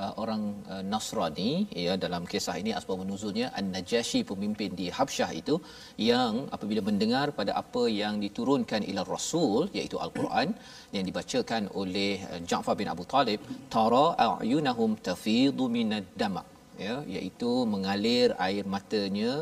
uh, 0.00 0.12
orang 0.22 0.42
uh, 0.72 0.80
Nasrani. 0.92 1.52
Ya 1.84 1.94
dalam 2.04 2.22
kisah 2.30 2.56
ini 2.62 2.72
asbab 2.78 3.02
nuzulnya 3.10 3.46
An-Najashi 3.60 4.20
pemimpin 4.30 4.70
di 4.80 4.86
Habsyah 4.98 5.30
itu 5.40 5.56
yang 6.10 6.48
apabila 6.56 6.80
mendengar 6.88 7.26
pada 7.40 7.52
apa 7.62 7.82
yang 8.02 8.16
diturunkan 8.24 8.80
ila 8.92 9.04
Rasul 9.14 9.68
iaitu 9.78 10.00
Al-Quran 10.04 10.56
yang 10.96 11.04
dibacakan 11.08 11.68
oleh 11.82 12.12
uh, 12.32 12.40
Ja'far 12.52 12.76
bin 12.80 12.88
Abu 12.94 13.04
Talib 13.14 13.44
tara 13.76 14.06
a'yunahum 14.28 14.96
tafidu 15.10 15.68
minad 15.76 16.08
dama. 16.22 16.44
Ya 16.86 16.96
iaitu 17.14 17.52
mengalir 17.74 18.28
air 18.46 18.64
matanya 18.74 19.32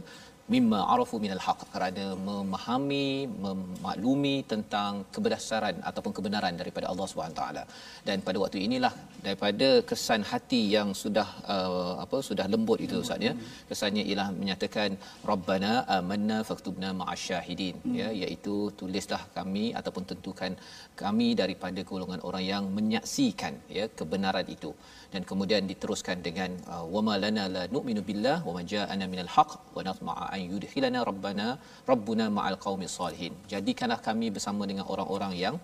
mimma 0.55 0.79
arafu 0.93 1.17
minal 1.25 1.43
haq 1.47 1.61
kerana 1.73 2.05
memahami 2.29 3.07
memaklumi 3.45 4.37
tentang 4.53 4.93
kebenaran 5.15 5.77
ataupun 5.91 6.13
kebenaran 6.19 6.55
daripada 6.61 6.87
Allah 6.93 7.07
Subhanahu 7.11 7.39
taala. 7.41 7.63
Dan 8.09 8.25
pada 8.27 8.39
waktu 8.43 8.59
inilah 8.67 8.93
daripada 9.27 9.69
kesan 9.91 10.23
hati 10.31 10.63
yang 10.77 10.91
sudah 11.03 11.29
uh, 11.55 11.95
apa 12.05 12.19
sudah 12.29 12.47
lembut 12.55 12.81
itu 12.87 12.97
ustaz 13.05 13.27
ya. 13.29 13.35
Kesannya 13.71 14.05
ialah 14.11 14.29
menyatakan 14.41 14.91
rabbana 15.31 15.73
amanna 15.99 16.39
faktubna 16.51 16.91
ma'asyahidin 17.01 17.77
ya 18.01 18.09
iaitu 18.23 18.57
tulislah 18.81 19.23
kami 19.39 19.67
ataupun 19.81 20.05
tentukan 20.13 20.55
kami 21.03 21.29
daripada 21.43 21.81
golongan 21.91 22.23
orang 22.31 22.45
yang 22.53 22.65
menyaksikan 22.79 23.55
ya 23.79 23.87
kebenaran 24.01 24.49
itu 24.57 24.73
dan 25.13 25.23
kemudian 25.31 25.63
diteruskan 25.71 26.17
dengan 26.27 26.51
uh, 26.73 26.85
wama 26.95 27.15
lana 27.25 27.45
la 27.55 27.63
nu'minu 27.75 28.03
billah 28.09 28.39
wama 28.49 28.63
ja'ana 28.73 29.05
minal 29.13 29.31
haqq 29.37 29.53
wa 29.77 29.83
natma'a 29.89 30.27
an 30.37 30.43
yudkhilana 30.53 31.01
rabbana 31.11 31.49
rabbuna 31.91 32.27
ma'al 32.39 32.59
qaumis 32.67 32.95
salihin 33.01 33.35
jadikanlah 33.53 34.01
kami 34.09 34.29
bersama 34.37 34.63
dengan 34.71 34.87
orang-orang 34.95 35.35
yang 35.45 35.57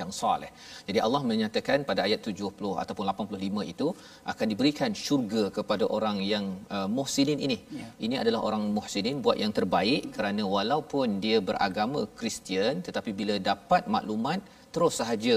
yang 0.00 0.10
soleh. 0.20 0.50
Jadi 0.88 0.98
Allah 1.06 1.20
menyatakan 1.30 1.78
pada 1.88 2.00
ayat 2.06 2.20
70 2.30 2.72
ataupun 2.82 3.04
85 3.12 3.72
itu 3.72 3.86
akan 4.32 4.46
diberikan 4.52 4.90
syurga 5.04 5.42
kepada 5.58 5.84
orang 5.96 6.18
yang 6.32 6.44
uh, 6.76 6.88
muhsinin 6.98 7.40
ini. 7.46 7.58
Ya. 7.80 7.88
Ini 8.06 8.16
adalah 8.22 8.40
orang 8.48 8.64
muhsinin 8.78 9.18
buat 9.24 9.38
yang 9.42 9.52
terbaik 9.58 10.14
kerana 10.16 10.44
walaupun 10.56 11.18
dia 11.24 11.38
beragama 11.50 12.02
Kristian 12.20 12.82
tetapi 12.88 13.12
bila 13.20 13.36
dapat 13.50 13.84
maklumat 13.96 14.40
terus 14.74 14.96
sahaja 15.00 15.36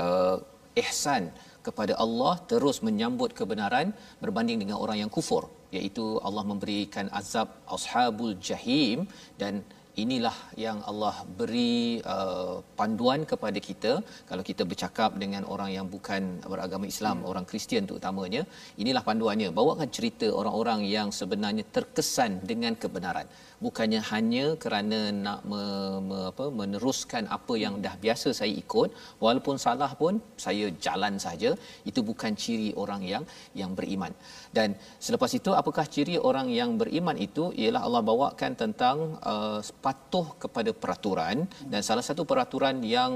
uh, 0.00 0.36
ihsan 0.82 1.24
kepada 1.66 1.94
Allah 2.04 2.34
terus 2.50 2.78
menyambut 2.86 3.30
kebenaran 3.38 3.88
berbanding 4.22 4.58
dengan 4.62 4.76
orang 4.84 4.98
yang 5.02 5.10
kufur 5.16 5.44
iaitu 5.76 6.04
Allah 6.26 6.44
memberikan 6.52 7.06
azab 7.20 7.48
ashabul 7.76 8.34
jahim 8.48 9.08
dan 9.40 9.64
inilah 10.02 10.36
yang 10.64 10.78
Allah 10.90 11.14
beri 11.38 12.02
uh, 12.14 12.56
panduan 12.78 13.20
kepada 13.32 13.58
kita. 13.68 13.92
Kalau 14.30 14.42
kita 14.50 14.62
bercakap 14.70 15.10
dengan 15.22 15.42
orang 15.54 15.70
yang 15.76 15.86
bukan 15.94 16.22
beragama 16.52 16.86
Islam 16.92 17.16
hmm. 17.22 17.30
orang 17.30 17.44
Kristian 17.50 17.86
terutamanya 17.88 18.42
inilah 18.82 19.02
panduannya. 19.08 19.48
Bawakan 19.58 19.90
cerita 19.96 20.28
orang-orang 20.40 20.82
yang 20.96 21.10
sebenarnya 21.20 21.64
terkesan 21.76 22.32
dengan 22.50 22.74
kebenaran. 22.84 23.28
Bukannya 23.64 24.00
hanya 24.12 24.46
kerana 24.62 24.98
nak 25.24 25.40
me, 25.50 25.62
me, 26.08 26.18
apa, 26.30 26.46
meneruskan 26.60 27.24
apa 27.36 27.54
yang 27.64 27.74
dah 27.84 27.94
biasa 28.04 28.28
saya 28.40 28.52
ikut. 28.64 28.90
Walaupun 29.24 29.56
salah 29.66 29.92
pun 30.02 30.20
saya 30.46 30.66
jalan 30.86 31.16
saja. 31.26 31.52
Itu 31.90 32.02
bukan 32.10 32.32
ciri 32.44 32.70
orang 32.82 33.02
yang 33.12 33.24
yang 33.60 33.72
beriman 33.78 34.12
dan 34.56 34.68
selepas 35.06 35.30
itu 35.38 35.50
apakah 35.60 35.84
ciri 35.94 36.16
orang 36.28 36.48
yang 36.58 36.70
beriman 36.80 37.16
itu 37.26 37.44
ialah 37.62 37.82
Allah 37.86 38.02
bawakan 38.10 38.52
tentang 38.62 38.96
uh, 39.32 39.60
patuh 39.84 40.26
kepada 40.42 40.70
peraturan 40.82 41.36
dan 41.72 41.80
salah 41.88 42.04
satu 42.08 42.22
peraturan 42.30 42.78
yang 42.96 43.12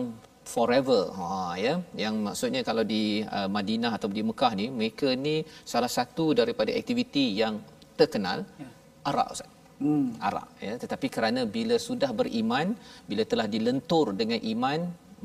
forever 0.54 1.02
ha 1.18 1.28
ya 1.66 1.74
yang 2.02 2.14
maksudnya 2.26 2.62
kalau 2.68 2.84
di 2.94 3.02
uh, 3.38 3.48
Madinah 3.56 3.92
atau 3.98 4.08
di 4.16 4.22
Mekah 4.30 4.52
ni 4.60 4.66
mereka 4.78 5.08
ni 5.26 5.36
salah 5.72 5.92
satu 5.98 6.26
daripada 6.40 6.72
aktiviti 6.80 7.26
yang 7.42 7.54
terkenal 8.00 8.40
Ya. 8.64 8.68
arak 9.10 9.30
ustaz 9.36 9.48
Hmm. 9.82 10.06
arak 10.28 10.46
ya 10.66 10.72
tetapi 10.82 11.06
kerana 11.16 11.40
bila 11.56 11.76
sudah 11.88 12.10
beriman 12.20 12.68
bila 13.10 13.22
telah 13.32 13.46
dilentur 13.52 14.06
dengan 14.20 14.40
iman 14.52 14.80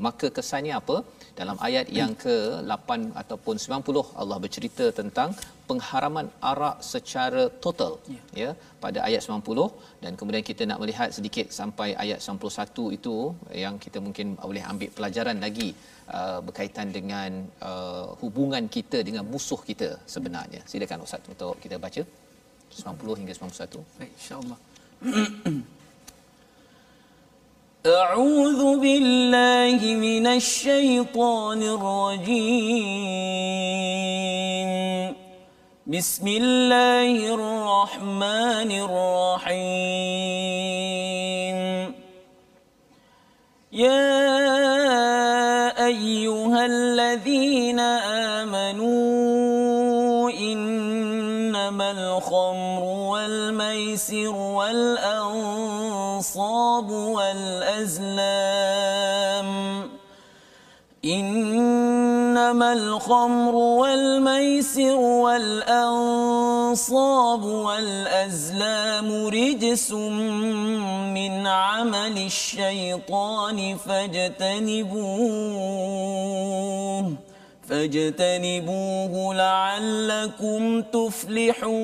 maka 0.06 0.26
kesannya 0.36 0.74
apa? 0.80 0.96
Dalam 1.38 1.56
ayat 1.66 1.86
yang 1.98 2.12
ke-8 2.24 2.90
ataupun 3.22 3.54
90 3.62 4.02
Allah 4.20 4.38
bercerita 4.44 4.86
tentang 5.00 5.30
pengharaman 5.68 6.26
arak 6.50 6.76
secara 6.92 7.42
total 7.64 7.92
Ya. 8.14 8.22
ya 8.40 8.50
pada 8.84 8.98
ayat 9.08 9.20
90 9.26 9.66
dan 10.02 10.12
kemudian 10.18 10.44
kita 10.50 10.62
nak 10.70 10.78
melihat 10.82 11.08
sedikit 11.16 11.46
sampai 11.58 11.88
ayat 12.04 12.18
91 12.22 12.96
itu 12.98 13.16
yang 13.64 13.76
kita 13.84 13.98
mungkin 14.06 14.36
boleh 14.48 14.64
ambil 14.72 14.90
pelajaran 14.96 15.38
lagi 15.46 15.68
uh, 16.16 16.38
berkaitan 16.46 16.88
dengan 16.98 17.30
uh, 17.70 18.06
hubungan 18.22 18.66
kita 18.76 19.00
dengan 19.08 19.24
musuh 19.32 19.60
kita 19.70 19.90
sebenarnya. 20.14 20.62
Silakan 20.70 21.06
ustaz 21.06 21.22
untuk 21.34 21.54
kita 21.64 21.78
baca. 21.86 22.04
90 22.74 23.20
hingga 23.22 23.34
91 23.38 23.98
Baik, 23.98 24.12
insyaAllah. 24.18 24.58
أعوذ 27.86 28.80
بالله 28.80 29.76
من 29.76 30.26
الشيطان 30.26 31.60
الرجيم. 31.62 32.80
بسم 35.86 36.26
الله 36.28 37.34
الرحمن 37.36 38.70
الرحيم. 38.88 39.58
يا 43.72 44.16
أيها 45.84 46.66
الذين 46.66 47.80
آمنوا 48.40 50.30
إنما 50.32 51.90
الخمر 51.90 52.82
والميسر 53.12 54.36
والأنصار 54.36 55.73
والأنصاب 56.14 56.90
والأزلام. 56.90 58.14
إنما 61.04 62.72
الخمر 62.72 63.54
والميسر 63.54 64.96
والأنصاب 64.96 66.24
والأزلام 67.44 69.26
رجس 69.26 69.92
من 69.92 71.46
عمل 71.46 72.18
الشيطان 72.26 73.76
فاجتنبوه 73.76 75.04
فاجتنبوه 77.68 79.34
لعلكم 79.34 80.82
تفلحون. 80.82 81.74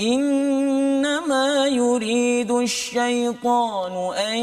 إنما 0.00 1.66
يريد 1.66 2.50
الشيطان 2.50 4.14
أن 4.16 4.38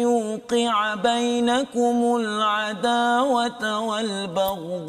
يوقع 0.00 0.94
بينكم 0.94 2.16
العداوة 2.16 3.80
والبغضاء 3.80 4.86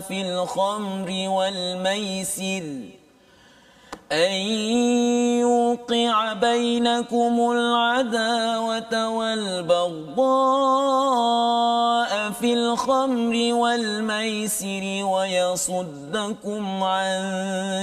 في 0.00 0.22
الخمر 0.22 1.28
والميسر 1.28 2.62
أن 4.12 4.32
يوقع 5.40 6.32
بينكم 6.32 7.50
العداوة 7.50 9.08
والبغضاء 9.08 10.22
في 12.30 12.52
الخمر 12.52 13.54
والميسر 13.54 15.04
ويصدكم 15.04 16.82
عن 16.84 17.20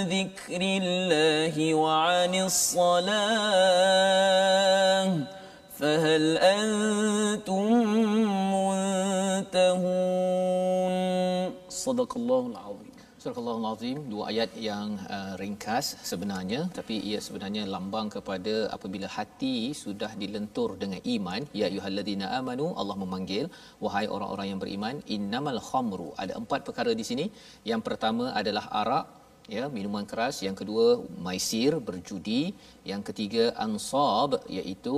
ذكر 0.06 0.62
الله 0.62 1.74
وعن 1.74 2.36
الصلاة 2.36 3.10
فهل 5.80 6.38
أنتم 6.38 7.74
منتهون؟ 8.54 9.84
صدق 11.70 12.18
الله 12.18 12.48
العظيم. 12.48 12.89
Surah 13.22 13.36
Al-Azim 13.52 13.98
dua 14.12 14.24
ayat 14.32 14.52
yang 14.66 14.90
uh, 15.16 15.34
ringkas 15.40 15.88
sebenarnya 16.10 16.60
tapi 16.78 16.96
ia 17.10 17.20
sebenarnya 17.26 17.64
lambang 17.74 18.08
kepada 18.14 18.54
apabila 18.76 19.08
hati 19.16 19.56
sudah 19.82 20.12
dilentur 20.22 20.70
dengan 20.84 21.02
iman. 21.16 21.42
Ya 21.60 21.66
ayyuhallazina 21.70 22.32
amanu 22.38 22.68
Allah 22.82 22.96
memanggil 23.04 23.52
wahai 23.84 24.06
orang-orang 24.16 24.48
yang 24.52 24.60
beriman 24.64 24.96
innamal 25.16 25.60
khamru. 25.70 26.10
Ada 26.24 26.40
empat 26.42 26.64
perkara 26.70 26.94
di 27.02 27.04
sini. 27.10 27.26
Yang 27.72 27.84
pertama 27.90 28.32
adalah 28.42 28.66
arak 28.82 29.06
ya 29.58 29.66
minuman 29.76 30.08
keras. 30.12 30.40
Yang 30.48 30.56
kedua 30.64 30.88
maisir 31.28 31.76
berjudi. 31.92 32.42
Yang 32.92 33.04
ketiga 33.12 33.44
ansab 33.68 34.40
iaitu 34.48 34.96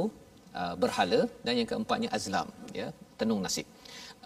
uh, 0.62 0.76
berhala. 0.84 1.22
Dan 1.42 1.54
yang 1.62 1.70
keempatnya 1.74 2.12
azlam 2.20 2.50
ya 2.82 2.90
tenung 3.18 3.42
nasib. 3.42 3.66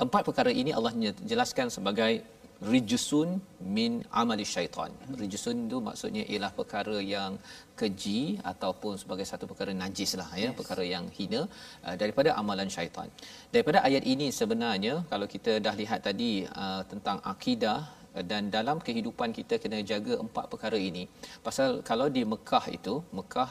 Empat 0.03 0.21
perkara 0.27 0.51
ini 0.61 0.71
Allah 0.77 0.91
jelaskan 1.31 1.71
sebagai 1.71 2.34
rijusun 2.71 3.29
min 3.75 3.91
amali 4.21 4.45
syaitan. 4.53 4.91
Rijusun 5.21 5.67
itu 5.67 5.77
maksudnya 5.87 6.23
ialah 6.31 6.51
perkara 6.59 6.97
yang 7.03 7.35
keji 7.79 8.39
ataupun 8.51 8.95
sebagai 9.01 9.27
satu 9.31 9.45
perkara 9.51 9.71
najis 9.83 10.15
lah 10.21 10.29
ya, 10.33 10.49
yes. 10.49 10.55
perkara 10.59 10.83
yang 10.93 11.05
hina 11.17 11.41
uh, 11.87 11.95
daripada 12.01 12.31
amalan 12.41 12.71
syaitan. 12.75 13.11
Daripada 13.51 13.83
ayat 13.87 14.03
ini 14.13 14.31
sebenarnya 14.39 15.03
kalau 15.11 15.27
kita 15.35 15.59
dah 15.65 15.75
lihat 15.81 16.01
tadi 16.07 16.31
uh, 16.47 16.81
tentang 16.91 17.19
akidah 17.33 17.79
uh, 18.15 18.23
dan 18.31 18.47
dalam 18.47 18.79
kehidupan 18.79 19.35
kita 19.35 19.59
kena 19.59 19.83
jaga 19.83 20.15
empat 20.25 20.47
perkara 20.47 20.79
ini. 20.79 21.05
Pasal 21.43 21.83
kalau 21.83 22.07
di 22.07 22.23
Mekah 22.23 22.65
itu, 22.71 23.03
Mekah 23.11 23.49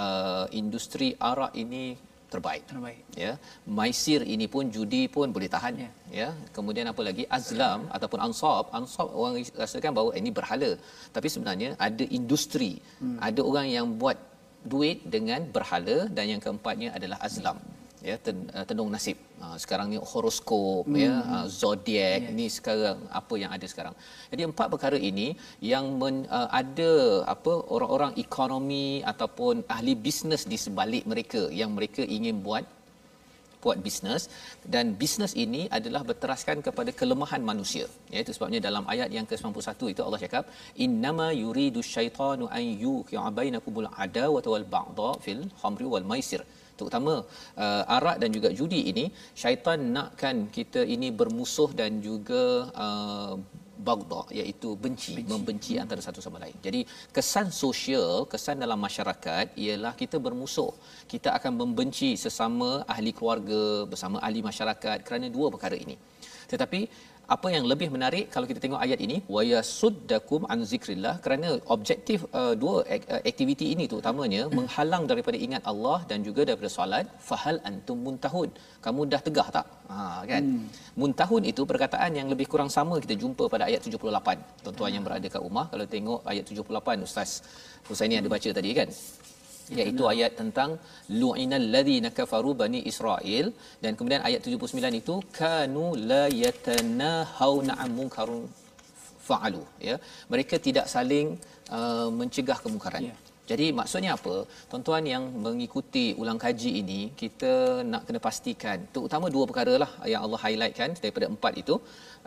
uh, 0.00 0.46
industri 0.60 1.12
arak 1.30 1.52
ini 1.64 1.84
terbaik. 2.34 2.62
Terbaik. 2.72 3.02
Ya. 3.24 3.32
Maisir 3.78 4.20
ini 4.34 4.46
pun 4.54 4.64
judi 4.76 5.02
pun 5.16 5.30
boleh 5.36 5.48
tahan. 5.54 5.74
Ya. 5.84 5.90
ya. 6.20 6.28
Kemudian 6.56 6.88
apa 6.92 7.02
lagi? 7.08 7.24
Azlam 7.38 7.80
ataupun 7.96 8.20
ansab. 8.26 8.64
Ansab 8.78 9.08
orang 9.22 9.34
rasakan 9.62 9.92
bahawa 9.98 10.10
eh, 10.16 10.20
ini 10.22 10.30
berhala. 10.38 10.70
Tapi 11.16 11.28
sebenarnya 11.34 11.70
ada 11.88 12.04
industri. 12.18 12.72
Hmm. 13.02 13.18
Ada 13.28 13.40
orang 13.50 13.68
yang 13.76 13.88
buat 14.02 14.18
duit 14.72 15.00
dengan 15.16 15.40
berhala 15.56 15.98
dan 16.16 16.26
yang 16.32 16.42
keempatnya 16.46 16.90
adalah 16.98 17.20
azlam. 17.28 17.58
Hmm 17.62 17.85
ya 18.08 18.16
ten, 18.24 18.36
uh, 18.56 18.64
tenung 18.68 18.90
nasib. 18.94 19.16
Uh, 19.44 19.56
sekarang 19.62 19.86
ni 19.92 19.98
horoskop 20.10 20.84
mm. 20.88 20.96
ya 20.96 21.12
uh, 21.34 21.46
zodiak 21.60 22.20
yes. 22.24 22.34
ni 22.38 22.46
sekarang 22.56 23.00
apa 23.20 23.34
yang 23.42 23.50
ada 23.56 23.66
sekarang. 23.72 23.94
Jadi 24.32 24.42
empat 24.50 24.66
perkara 24.74 24.98
ini 25.10 25.26
yang 25.72 25.86
men, 26.00 26.16
uh, 26.38 26.48
ada 26.60 26.92
apa 27.34 27.52
orang-orang 27.74 28.12
ekonomi 28.24 28.86
ataupun 29.12 29.64
ahli 29.76 29.94
bisnes 30.06 30.44
di 30.52 30.58
sebalik 30.64 31.04
mereka 31.12 31.42
yang 31.60 31.72
mereka 31.76 32.04
ingin 32.16 32.40
buat 32.46 32.64
buat 33.66 33.78
bisnes. 33.86 34.22
Dan 34.74 34.94
bisnes 35.00 35.32
ini 35.44 35.62
adalah 35.78 36.02
berteraskan 36.10 36.58
kepada 36.66 36.90
kelemahan 37.00 37.42
manusia. 37.50 37.86
Iaitu 38.14 38.30
sebabnya 38.36 38.60
dalam 38.68 38.84
ayat 38.94 39.10
yang 39.16 39.26
ke-91 39.30 39.80
itu 39.94 40.02
Allah 40.06 40.20
cakap 40.24 40.44
innama 40.84 41.28
yuridu 41.42 41.82
syaitanu 41.94 42.46
an 42.58 42.64
yuqi'a 42.84 43.26
bainakumul 43.38 43.90
adawata 44.04 44.48
wal 44.54 44.68
baghdha 44.76 45.10
fil 45.24 45.42
khamri 45.62 45.88
wal 45.94 46.06
maisir 46.12 46.42
terutama 46.78 47.14
uh, 47.64 47.94
arak 47.96 48.16
dan 48.22 48.30
juga 48.36 48.48
judi 48.58 48.80
ini 48.92 49.04
syaitan 49.42 49.80
nakkan 49.96 50.36
kita 50.56 50.82
ini 50.94 51.08
bermusuh 51.20 51.70
dan 51.80 51.92
juga 52.08 52.42
uh, 52.86 53.34
bagda 53.88 54.20
iaitu 54.38 54.68
benci, 54.84 55.12
benci 55.16 55.30
membenci 55.32 55.72
hmm. 55.76 55.82
antara 55.84 56.00
satu 56.06 56.20
sama 56.24 56.38
lain. 56.42 56.56
Jadi 56.66 56.80
kesan 57.16 57.48
sosial, 57.64 58.12
kesan 58.32 58.56
dalam 58.64 58.80
masyarakat 58.86 59.46
ialah 59.64 59.92
kita 60.02 60.16
bermusuh. 60.26 60.72
Kita 61.12 61.30
akan 61.38 61.52
membenci 61.62 62.10
sesama 62.24 62.70
ahli 62.94 63.12
keluarga 63.18 63.62
bersama 63.92 64.16
ahli 64.26 64.40
masyarakat 64.50 64.98
kerana 65.06 65.28
dua 65.36 65.48
perkara 65.54 65.76
ini. 65.84 65.96
Tetapi 66.52 66.80
apa 67.34 67.48
yang 67.54 67.64
lebih 67.70 67.88
menarik 67.94 68.26
kalau 68.34 68.46
kita 68.50 68.60
tengok 68.64 68.80
ayat 68.84 68.98
ini? 69.06 69.16
Waya 69.36 69.60
suddakum 69.78 70.42
an 70.52 70.60
zikrillah. 70.72 71.14
Kerana 71.24 71.48
objektif 71.74 72.18
uh, 72.40 72.54
dua 72.62 72.74
uh, 72.96 73.22
aktiviti 73.30 73.66
ini 73.74 73.84
tu 73.92 73.96
utamanya 74.02 74.42
menghalang 74.58 75.04
daripada 75.10 75.38
ingat 75.46 75.62
Allah 75.72 75.98
dan 76.10 76.18
juga 76.28 76.42
daripada 76.48 76.70
solat 76.76 77.06
fahal 77.28 77.58
antum 77.70 77.98
muntahun. 78.06 78.50
Kamu 78.86 79.00
dah 79.12 79.20
tegah 79.26 79.48
tak? 79.56 79.66
Ha 79.90 79.96
kan? 80.30 80.42
Hmm. 80.46 80.66
muntahun 81.00 81.42
itu 81.50 81.62
perkataan 81.72 82.10
yang 82.18 82.28
lebih 82.32 82.46
kurang 82.52 82.70
sama 82.76 82.94
kita 83.04 83.14
jumpa 83.22 83.44
pada 83.52 83.64
ayat 83.70 83.80
78 83.86 84.62
tuan-tuan 84.64 84.90
yang 84.96 85.04
berada 85.06 85.26
kat 85.34 85.42
rumah 85.46 85.66
kalau 85.72 85.86
tengok 85.94 86.20
ayat 86.32 86.44
78 86.50 87.06
ustaz. 87.08 87.30
Husaini 87.88 88.16
ada 88.20 88.28
baca 88.34 88.50
tadi 88.58 88.70
kan 88.78 88.88
iaitu 89.78 90.02
ya, 90.06 90.10
ayat 90.14 90.32
tentang 90.40 90.70
lu'inal 91.20 91.66
ladzina 91.74 92.10
kafaru 92.18 92.50
bani 92.62 92.80
Israel 92.90 93.46
dan 93.82 93.92
kemudian 93.98 94.22
ayat 94.28 94.40
79 94.46 95.00
itu 95.02 95.14
kanu 95.38 95.86
la 96.10 96.24
yatanahawna 96.42 97.74
an 97.84 97.90
munkarun 97.98 98.44
fa'alu. 99.28 99.62
Ya 99.88 99.96
mereka 100.32 100.56
tidak 100.66 100.86
saling 100.94 101.28
uh, 101.78 102.08
mencegah 102.18 102.58
kemungkaran. 102.64 103.04
Ya. 103.10 103.16
jadi 103.50 103.66
maksudnya 103.78 104.10
apa? 104.18 104.34
Tuan-tuan 104.70 105.04
yang 105.14 105.24
mengikuti 105.44 106.06
ulang 106.22 106.38
kaji 106.44 106.70
ini 106.82 107.00
kita 107.22 107.52
nak 107.92 108.02
kena 108.06 108.20
pastikan 108.26 108.78
terutama 108.94 109.26
dua 109.36 109.44
perkara 109.50 109.74
lah 109.82 109.90
yang 110.12 110.22
Allah 110.26 110.40
highlightkan 110.46 110.90
daripada 111.02 111.26
empat 111.34 111.52
itu 111.62 111.74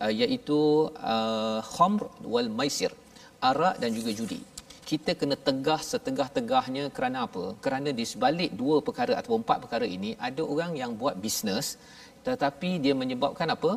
uh, 0.03 0.11
iaitu 0.21 0.59
uh, 1.13 1.59
khamr 1.75 2.03
wal 2.33 2.51
maisir 2.61 2.91
arak 3.49 3.75
dan 3.81 3.91
juga 3.97 4.11
judi 4.19 4.39
kita 4.89 5.11
kena 5.19 5.35
tegah 5.47 5.81
setegah-tegahnya 5.91 6.83
kerana 6.95 7.17
apa? 7.27 7.43
Kerana 7.63 7.89
di 7.99 8.05
sebalik 8.11 8.51
dua 8.61 8.77
perkara 8.87 9.13
atau 9.21 9.37
empat 9.41 9.57
perkara 9.63 9.85
ini 9.97 10.11
ada 10.27 10.41
orang 10.53 10.71
yang 10.81 10.91
buat 11.01 11.15
bisnes 11.25 11.67
tetapi 12.27 12.69
dia 12.83 12.93
menyebabkan 13.01 13.49
apa? 13.55 13.71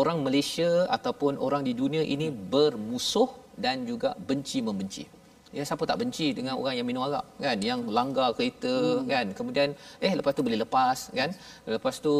Orang 0.00 0.18
Malaysia 0.26 0.70
ataupun 0.96 1.40
orang 1.46 1.62
di 1.68 1.72
dunia 1.80 2.04
ini 2.14 2.28
bermusuh 2.52 3.30
dan 3.64 3.88
juga 3.90 4.12
benci 4.28 4.58
membenci 4.68 5.04
ya 5.56 5.62
siapa 5.68 5.84
tak 5.90 5.98
benci 6.00 6.26
dengan 6.38 6.54
orang 6.60 6.74
yang 6.78 6.86
minum 6.88 7.02
arak 7.06 7.26
kan 7.44 7.58
yang 7.68 7.80
langgar 7.96 8.28
kereta 8.38 8.74
hmm. 8.78 9.06
kan 9.12 9.26
kemudian 9.38 9.68
eh 10.06 10.12
lepas 10.18 10.32
tu 10.38 10.42
boleh 10.46 10.58
lepas 10.62 10.98
kan 11.18 11.30
lepas 11.74 11.94
tu 12.06 12.14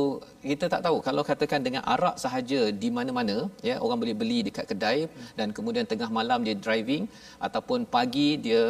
kita 0.50 0.66
tak 0.72 0.80
tahu 0.86 0.96
kalau 1.08 1.22
katakan 1.30 1.62
dengan 1.66 1.82
arak 1.94 2.16
sahaja 2.24 2.60
di 2.82 2.88
mana-mana 2.96 3.36
ya 3.68 3.76
orang 3.84 3.98
boleh 4.02 4.16
beli 4.22 4.38
dekat 4.48 4.66
kedai 4.70 4.98
hmm. 5.06 5.30
dan 5.38 5.48
kemudian 5.58 5.86
tengah 5.92 6.10
malam 6.18 6.42
dia 6.48 6.56
driving 6.66 7.06
ataupun 7.48 7.86
pagi 7.94 8.28
dia 8.46 8.62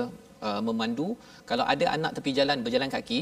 uh, 0.47 0.61
memandu 0.69 1.09
kalau 1.51 1.65
ada 1.75 1.87
anak 1.97 2.13
tepi 2.19 2.33
jalan 2.41 2.61
berjalan 2.67 2.93
kaki 2.97 3.21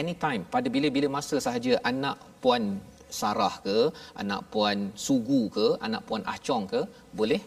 anytime 0.00 0.42
pada 0.54 0.68
bila-bila 0.76 1.08
masa 1.18 1.38
sahaja 1.46 1.74
anak 1.92 2.18
puan 2.42 2.64
Sarah 3.18 3.54
ke 3.66 3.78
anak 4.22 4.40
puan 4.52 4.78
Sugu 5.04 5.42
ke 5.56 5.66
anak 5.86 6.02
puan 6.08 6.22
Ahcong 6.32 6.64
ke 6.72 6.80
boleh 7.18 7.38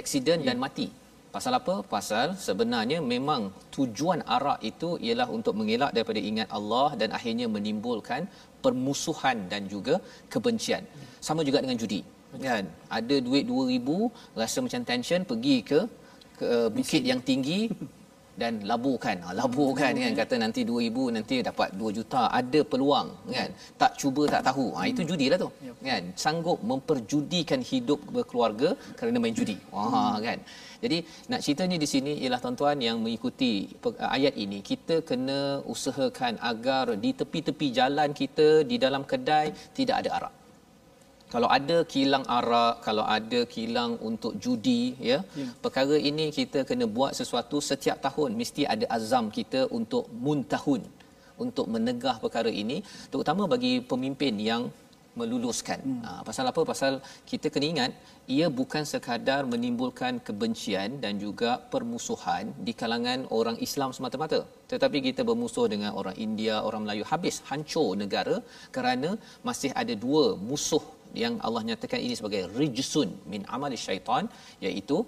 accident 0.00 0.40
yeah. 0.42 0.48
dan 0.54 0.56
mati 0.64 0.86
Pasal 1.34 1.52
apa? 1.58 1.74
Pasal 1.94 2.26
sebenarnya 2.46 2.98
memang 3.12 3.42
tujuan 3.74 4.20
arak 4.36 4.60
itu 4.70 4.88
ialah 5.06 5.28
untuk 5.36 5.54
mengelak 5.58 5.90
daripada 5.96 6.20
ingat 6.30 6.48
Allah 6.58 6.88
dan 7.00 7.14
akhirnya 7.18 7.46
menimbulkan 7.56 8.26
permusuhan 8.64 9.46
dan 9.52 9.70
juga 9.74 9.94
kebencian. 10.32 10.82
Sama 11.28 11.46
juga 11.48 11.62
dengan 11.64 11.78
judi. 11.82 12.00
Kan? 12.46 12.66
Ada 12.98 13.16
duit 13.26 13.44
2000, 13.46 14.10
rasa 14.40 14.58
macam 14.66 14.82
tension 14.90 15.22
pergi 15.30 15.56
ke 15.70 15.80
ke 16.40 16.50
bukit 16.76 17.02
yang 17.10 17.20
tinggi 17.30 17.60
dan 18.40 18.52
laburkan. 18.70 19.16
Ha, 19.24 19.30
laburkan 19.40 19.92
kan? 20.02 20.12
Kata 20.20 20.34
nanti 20.44 20.60
2000 20.64 21.14
nanti 21.16 21.34
dapat 21.50 21.68
2 21.80 21.96
juta. 21.98 22.22
Ada 22.40 22.60
peluang 22.72 23.08
kan? 23.36 23.50
Tak 23.82 23.92
cuba 24.00 24.22
tak 24.34 24.42
tahu. 24.48 24.66
Ha, 24.76 24.88
itu 24.92 25.02
judilah 25.10 25.38
tu 25.44 25.50
kan? 25.90 26.02
Sanggup 26.24 26.58
memperjudikan 26.70 27.60
hidup 27.70 28.00
berkeluarga 28.16 28.72
kerana 28.98 29.22
main 29.22 29.36
judi. 29.40 29.56
Wah 29.74 30.16
kan 30.26 30.40
jadi 30.82 30.98
nak 31.30 31.40
ceritanya 31.44 31.76
di 31.84 31.88
sini 31.92 32.12
ialah 32.24 32.40
tuan-tuan 32.44 32.78
yang 32.88 32.98
mengikuti 33.04 33.52
ayat 34.16 34.34
ini 34.44 34.58
kita 34.70 34.98
kena 35.08 35.40
usahakan 35.74 36.36
agar 36.52 36.86
di 37.04 37.10
tepi-tepi 37.20 37.68
jalan 37.78 38.10
kita 38.20 38.48
di 38.70 38.76
dalam 38.84 39.04
kedai 39.12 39.48
tidak 39.78 39.96
ada 40.02 40.12
arak 40.18 40.34
kalau 41.34 41.48
ada 41.56 41.76
kilang 41.92 42.24
arak, 42.38 42.74
kalau 42.86 43.04
ada 43.16 43.40
kilang 43.54 43.92
untuk 44.08 44.32
judi, 44.42 44.82
ya, 45.10 45.18
ya, 45.40 45.46
perkara 45.64 45.96
ini 46.10 46.24
kita 46.38 46.66
kena 46.68 46.90
buat 46.96 47.12
sesuatu 47.18 47.62
setiap 47.70 48.02
tahun. 48.06 48.34
Mesti 48.40 48.62
ada 48.74 48.86
azam 48.96 49.30
kita 49.36 49.60
untuk 49.78 50.10
muntahun, 50.24 50.82
untuk 51.44 51.66
menegah 51.74 52.16
perkara 52.24 52.50
ini, 52.62 52.82
terutama 53.14 53.46
bagi 53.46 53.78
pemimpin 53.92 54.34
yang 54.50 54.62
meluluskan. 55.18 55.80
Hmm. 55.86 56.02
Ha, 56.06 56.10
pasal 56.28 56.44
apa? 56.50 56.62
Pasal 56.72 56.92
kita 57.30 57.46
kena 57.54 57.66
ingat, 57.72 57.92
ia 58.36 58.46
bukan 58.60 58.84
sekadar 58.92 59.42
menimbulkan 59.52 60.22
kebencian 60.26 60.98
dan 61.04 61.18
juga 61.24 61.50
permusuhan 61.72 62.54
di 62.66 62.72
kalangan 62.80 63.26
orang 63.38 63.56
Islam 63.66 63.90
semata-mata. 63.96 64.40
Tetapi 64.72 64.98
kita 65.08 65.22
bermusuh 65.30 65.66
dengan 65.74 65.92
orang 66.00 66.16
India, 66.26 66.62
orang 66.68 66.82
Melayu, 66.86 67.04
habis 67.12 67.38
hancur 67.50 67.88
negara 68.02 68.36
kerana 68.76 69.12
masih 69.48 69.72
ada 69.82 69.96
dua 70.06 70.24
musuh 70.50 70.84
yang 71.22 71.34
Allah 71.46 71.62
nyatakan 71.68 72.00
ini 72.06 72.14
sebagai 72.18 72.42
rijsun 72.58 73.10
min 73.32 73.42
amali 73.56 73.78
syaitan 73.86 74.24
iaitu 74.66 74.98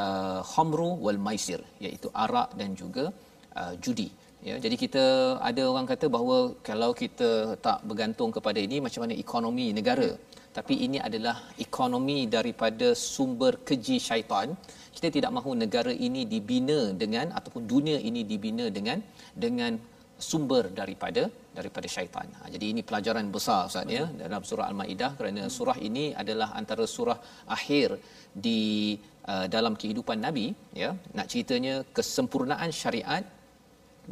uh, 0.00 0.40
khamru 0.52 0.90
wal 1.04 1.20
maisir 1.26 1.60
iaitu 1.84 2.10
arak 2.24 2.50
dan 2.60 2.70
juga 2.80 3.04
uh, 3.60 3.74
judi 3.84 4.08
ya 4.48 4.54
jadi 4.64 4.76
kita 4.84 5.04
ada 5.48 5.62
orang 5.72 5.86
kata 5.92 6.06
bahawa 6.16 6.38
kalau 6.68 6.90
kita 7.02 7.30
tak 7.66 7.78
bergantung 7.88 8.30
kepada 8.36 8.60
ini 8.66 8.78
macam 8.86 9.02
mana 9.04 9.14
ekonomi 9.24 9.66
negara 9.78 10.10
tapi 10.58 10.74
ini 10.86 10.98
adalah 11.08 11.36
ekonomi 11.66 12.18
daripada 12.36 12.88
sumber 13.12 13.52
keji 13.68 13.96
syaitan 14.08 14.48
kita 14.96 15.08
tidak 15.16 15.30
mahu 15.36 15.52
negara 15.64 15.92
ini 16.06 16.22
dibina 16.32 16.80
dengan 17.02 17.26
ataupun 17.38 17.62
dunia 17.72 17.98
ini 18.08 18.22
dibina 18.32 18.66
dengan 18.76 18.98
dengan 19.44 19.72
sumber 20.30 20.64
daripada 20.80 21.22
daripada 21.58 21.86
syaitan. 21.94 22.26
Ha, 22.38 22.50
jadi 22.54 22.66
ini 22.72 22.80
pelajaran 22.88 23.26
besar 23.36 23.60
Ustaz 23.70 23.90
ya 23.96 24.04
dalam 24.22 24.42
surah 24.48 24.66
Al-Maidah 24.70 25.10
kerana 25.18 25.42
surah 25.56 25.78
ini 25.88 26.04
adalah 26.22 26.48
antara 26.60 26.84
surah 26.96 27.18
akhir 27.56 27.98
di 28.46 28.60
uh, 29.32 29.46
dalam 29.54 29.74
kehidupan 29.80 30.18
Nabi 30.26 30.46
ya. 30.82 30.90
Nak 31.18 31.26
ceritanya 31.32 31.74
kesempurnaan 31.98 32.70
syariat 32.82 33.24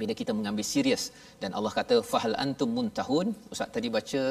bila 0.00 0.12
kita 0.20 0.32
mengambil 0.38 0.64
serius 0.72 1.02
dan 1.42 1.50
Allah 1.58 1.72
kata 1.78 1.96
fahal 2.10 2.34
antum 2.44 2.70
muntahun 2.76 3.26
ustaz 3.52 3.68
tadi 3.76 3.88
baca 3.96 4.22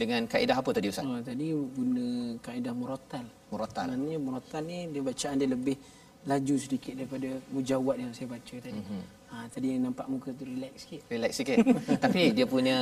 dengan 0.00 0.22
kaedah 0.32 0.56
apa 0.62 0.70
tadi 0.76 0.88
ustaz 0.92 1.06
Oh, 1.10 1.20
tadi 1.30 1.46
guna 1.78 2.06
kaedah 2.46 2.74
murattal. 2.80 3.24
Murattal. 3.50 3.86
Maknanya 3.90 4.18
murattal 4.26 4.62
ni 4.70 4.78
dia 4.94 5.02
bacaan 5.10 5.36
dia 5.42 5.48
lebih 5.56 5.76
laju 6.28 6.54
sedikit 6.60 6.92
daripada 6.98 7.30
mujawad 7.54 7.96
yang 7.96 8.12
saya 8.12 8.28
baca 8.28 8.56
tadi. 8.60 8.76
Mhm. 8.76 8.84
Mm-hmm. 8.84 9.18
Ha, 9.30 9.46
tadi 9.46 9.78
nampak 9.78 10.10
muka 10.10 10.34
tu 10.34 10.42
relax 10.42 10.74
sikit. 10.82 11.00
relax 11.06 11.32
sikit 11.38 11.58
tapi 12.04 12.34
dia 12.34 12.50
punya 12.50 12.78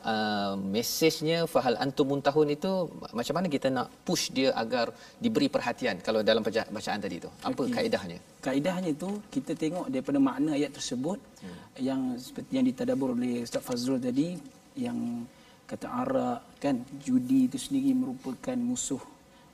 uh, 0.00 0.56
mesejnya 0.56 1.44
fahal 1.44 1.76
antum 1.84 2.08
muntahun 2.08 2.48
itu 2.48 2.88
macam 3.12 3.34
mana 3.36 3.46
kita 3.52 3.68
nak 3.68 3.92
push 4.00 4.32
dia 4.32 4.56
agar 4.56 4.88
diberi 5.20 5.52
perhatian 5.52 6.00
kalau 6.00 6.24
dalam 6.24 6.40
baca- 6.40 6.64
bacaan 6.72 6.96
tadi 6.96 7.20
tu 7.20 7.28
apa 7.44 7.60
Okey. 7.60 7.76
kaedahnya 7.76 8.18
Kaedahnya 8.40 8.96
tu 8.96 9.20
kita 9.28 9.52
tengok 9.52 9.92
daripada 9.92 10.16
makna 10.16 10.56
ayat 10.56 10.72
tersebut 10.72 11.20
hmm. 11.44 11.84
yang 11.84 12.00
seperti 12.16 12.50
yang 12.56 12.64
ditadabur 12.72 13.12
oleh 13.12 13.44
Ustaz 13.44 13.60
Fazrul 13.60 14.00
tadi 14.00 14.40
yang 14.80 15.28
kata 15.68 15.92
arak 15.92 16.40
kan 16.56 16.80
judi 17.04 17.52
itu 17.52 17.60
sendiri 17.60 17.92
merupakan 17.92 18.56
musuh 18.56 19.11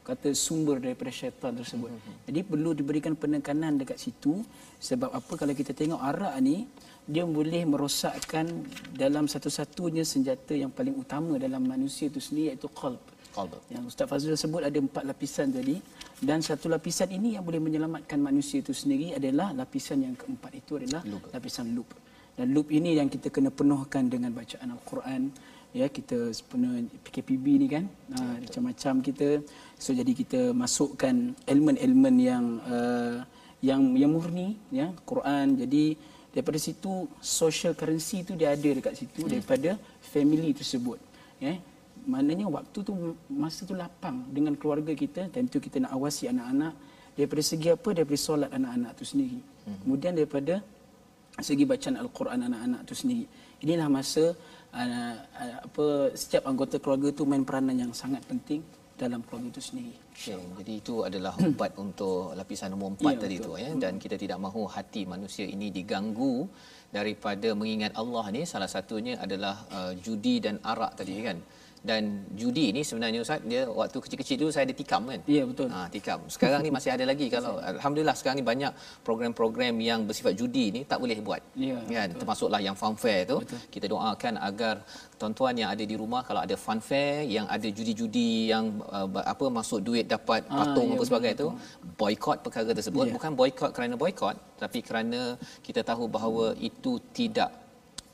kata 0.08 0.32
sumber 0.32 0.80
daripada 0.80 1.12
syaitan 1.12 1.52
tersebut. 1.52 1.92
Jadi 2.24 2.40
perlu 2.40 2.72
diberikan 2.72 3.12
penekanan 3.12 3.76
dekat 3.76 4.00
situ 4.00 4.40
sebab 4.80 5.12
apa 5.12 5.32
kalau 5.36 5.52
kita 5.52 5.76
tengok 5.76 6.00
arak 6.00 6.32
ni 6.40 6.64
dia 7.04 7.28
boleh 7.28 7.68
merosakkan 7.68 8.48
dalam 8.96 9.28
satu-satunya 9.28 10.08
senjata 10.08 10.56
yang 10.56 10.72
paling 10.72 10.96
utama 10.96 11.36
dalam 11.36 11.60
manusia 11.60 12.08
itu 12.08 12.24
sendiri 12.24 12.56
iaitu 12.56 12.72
qalb. 12.72 13.00
qalb 13.36 13.52
Yang 13.68 13.92
Ustaz 13.92 14.08
Fazrul 14.08 14.40
sebut 14.40 14.64
ada 14.64 14.76
empat 14.80 15.04
lapisan 15.04 15.52
tadi 15.52 15.76
dan 16.24 16.40
satu 16.40 16.72
lapisan 16.72 17.12
ini 17.12 17.36
yang 17.36 17.44
boleh 17.44 17.60
menyelamatkan 17.60 18.16
manusia 18.16 18.64
itu 18.64 18.72
sendiri 18.72 19.12
adalah 19.12 19.52
lapisan 19.52 20.08
yang 20.08 20.16
keempat 20.16 20.52
itu 20.56 20.80
adalah 20.80 21.04
Lub. 21.04 21.28
lapisan 21.32 21.76
loop. 21.76 21.88
Dan 22.32 22.54
loop 22.54 22.72
ini 22.72 22.96
yang 22.96 23.12
kita 23.12 23.28
kena 23.34 23.50
penuhkan 23.52 24.08
dengan 24.08 24.30
bacaan 24.32 24.72
Al-Quran. 24.72 25.22
Ya, 25.76 25.84
kita 25.86 26.32
sepenuh 26.32 26.88
PKPB 27.04 27.44
ni 27.60 27.66
kan, 27.68 27.84
ha, 28.16 28.40
macam-macam 28.40 29.04
kita. 29.04 29.44
So 29.76 29.92
jadi 29.92 30.16
kita 30.16 30.56
masukkan 30.56 31.36
elemen-elemen 31.44 32.14
yang 32.16 32.44
uh, 32.64 33.20
yang 33.60 33.92
yang 33.92 34.10
murni, 34.16 34.56
ya, 34.72 34.90
Quran. 35.04 35.60
Jadi 35.60 36.00
daripada 36.32 36.56
situ 36.56 37.04
social 37.20 37.76
currency 37.76 38.24
tu 38.24 38.32
dia 38.32 38.56
ada 38.56 38.64
dekat 38.64 38.96
situ 38.96 39.28
hmm. 39.28 39.30
daripada 39.30 39.70
family 40.00 40.56
tersebut. 40.56 40.96
Ya, 41.36 41.60
maknanya 42.08 42.48
waktu 42.48 42.78
tu 42.80 42.92
masa 43.28 43.68
tu 43.68 43.76
lapang 43.76 44.24
dengan 44.32 44.56
keluarga 44.56 44.96
kita 44.96 45.28
tentu 45.28 45.60
kita 45.60 45.84
nak 45.84 45.92
awasi 45.92 46.24
anak-anak 46.32 46.72
daripada 47.12 47.42
segi 47.44 47.68
apa 47.68 47.88
daripada 47.92 48.16
solat 48.16 48.50
anak-anak 48.54 48.96
tu 48.96 49.04
sendiri 49.04 49.40
hmm. 49.44 49.78
kemudian 49.84 50.12
daripada 50.16 50.64
segi 51.38 51.68
bacaan 51.68 52.00
al-Quran 52.00 52.40
anak-anak 52.48 52.80
tu 52.88 52.94
sendiri 52.96 53.28
inilah 53.60 53.88
masa 53.92 54.32
uh, 54.78 55.14
apa 55.66 55.86
setiap 56.14 56.46
anggota 56.46 56.78
keluarga 56.78 57.08
tu 57.10 57.26
main 57.26 57.42
peranan 57.42 57.76
yang 57.76 57.92
sangat 57.92 58.22
penting 58.30 58.62
dalam 58.98 59.22
keluarga 59.22 59.54
itu 59.54 59.62
sendiri. 59.62 59.94
Okay, 60.10 60.34
jadi 60.58 60.72
itu 60.82 60.94
adalah 61.06 61.32
ubat 61.38 61.72
untuk 61.84 62.34
lapisan 62.34 62.74
nombor 62.74 62.98
empat 62.98 63.14
Ya, 63.14 63.20
tadi 63.22 63.36
betul. 63.38 63.54
tu 63.54 63.62
ya. 63.62 63.70
Dan 63.78 63.92
kita 64.02 64.16
tidak 64.18 64.38
mahu 64.42 64.66
hati 64.66 65.06
manusia 65.06 65.46
ini 65.46 65.70
diganggu 65.70 66.50
daripada 66.90 67.54
mengingat 67.54 67.94
Allah 67.94 68.26
ni. 68.34 68.42
Salah 68.42 68.66
satunya 68.66 69.14
adalah 69.22 69.54
uh, 69.70 69.92
judi 69.94 70.42
dan 70.42 70.58
arak 70.66 70.98
tadi 70.98 71.14
kan 71.22 71.38
dan 71.84 72.26
judi 72.34 72.74
ni 72.76 72.82
sebenarnya 72.82 73.20
ustaz 73.22 73.40
dia 73.46 73.62
waktu 73.70 73.98
kecil-kecil 74.04 74.36
dulu 74.40 74.50
saya 74.54 74.64
ada 74.66 74.74
tikam 74.74 75.02
kan? 75.10 75.20
Ya, 75.30 75.42
betul. 75.46 75.68
ha 75.70 75.86
tikam. 75.92 76.20
Sekarang 76.26 76.60
ni 76.66 76.70
masih 76.74 76.90
ada 76.96 77.04
lagi. 77.06 77.26
Kalau 77.30 77.62
alhamdulillah 77.62 78.16
sekarang 78.18 78.36
ni 78.40 78.46
banyak 78.46 78.72
program-program 79.06 79.74
yang 79.80 80.00
bersifat 80.08 80.34
judi 80.40 80.64
ni 80.76 80.80
tak 80.90 80.98
boleh 81.02 81.18
buat. 81.22 81.42
Ya, 81.54 81.78
kan 81.98 82.08
termasuklah 82.20 82.60
yang 82.62 82.74
fun 82.74 82.94
fair 82.98 83.22
tu. 83.30 83.38
Betul. 83.42 83.60
kita 83.74 83.86
doakan 83.92 84.34
agar 84.48 84.74
tuan-tuan 85.20 85.54
yang 85.60 85.70
ada 85.74 85.84
di 85.86 85.96
rumah 85.98 86.22
kalau 86.26 86.40
ada 86.46 86.56
fun 86.64 86.80
fair 86.88 87.26
yang 87.36 87.46
ada 87.50 87.68
judi-judi 87.70 88.50
yang 88.52 88.64
uh, 88.90 89.08
apa 89.32 89.46
masuk 89.58 89.80
duit 89.82 90.06
dapat 90.06 90.40
Ah, 90.48 90.64
patung 90.64 90.88
ya, 90.90 90.94
apa 90.96 91.04
sebagainya 91.08 91.36
tu 91.42 91.48
boykot 92.00 92.38
perkara 92.44 92.70
tersebut. 92.78 93.04
Ya. 93.08 93.12
bukan 93.16 93.32
boykot 93.40 93.70
kerana 93.76 93.94
boykot 94.02 94.36
tapi 94.62 94.78
kerana 94.88 95.20
kita 95.66 95.80
tahu 95.90 96.04
bahawa 96.16 96.54
itu 96.68 96.92
tidak 97.18 97.50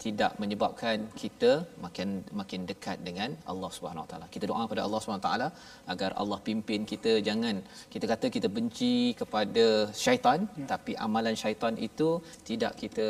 tidak 0.03 0.31
menyebabkan 0.41 0.97
kita 1.21 1.51
makin 1.83 2.09
makin 2.39 2.61
dekat 2.69 2.97
dengan 3.07 3.29
Allah 3.51 3.69
Subhanahu 3.75 4.03
Wa 4.05 4.09
Taala. 4.11 4.27
Kita 4.35 4.45
doa 4.51 4.63
pada 4.71 4.81
Allah 4.87 4.99
Subhanahu 5.03 5.21
Wa 5.23 5.27
Taala 5.29 5.47
agar 5.93 6.11
Allah 6.21 6.39
pimpin 6.47 6.87
kita 6.91 7.13
jangan 7.27 7.55
kita 7.93 8.05
kata 8.11 8.27
kita 8.35 8.47
benci 8.57 8.95
kepada 9.21 9.65
syaitan 10.03 10.39
ya. 10.61 10.67
tapi 10.73 10.93
amalan 11.07 11.35
syaitan 11.43 11.75
itu 11.89 12.09
tidak 12.49 12.73
kita 12.83 13.07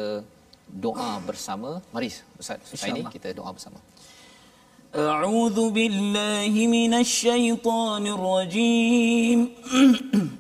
doa 0.86 1.12
bersama. 1.30 1.72
Mari 1.96 2.10
Ustaz 2.42 2.74
Ustaz 2.76 2.90
ini 2.94 3.04
kita 3.18 3.32
doa 3.42 3.54
bersama. 3.60 3.82
أعوذ 4.90 5.70
بالله 5.78 6.50
من 6.78 6.94
الشيطان 7.06 8.04
الرجيم 8.18 9.40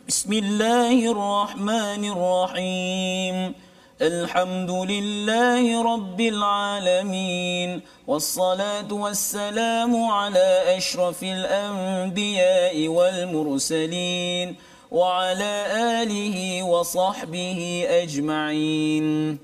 بسم 0.09 0.31
الله 0.43 0.97
الرحمن 1.13 2.03
الرحيم 2.15 3.35
الحمد 4.01 4.71
لله 4.71 5.63
رب 5.93 6.19
العالمين 6.21 7.81
والصلاة 8.07 8.87
والسلام 8.93 9.93
على 10.03 10.77
أشرف 10.77 11.23
الأنبياء 11.23 12.87
والمرسلين 12.87 14.47
وعلى 14.91 15.53
آله 16.01 16.63
وصحبه 16.63 17.59
أجمعين 17.89 19.37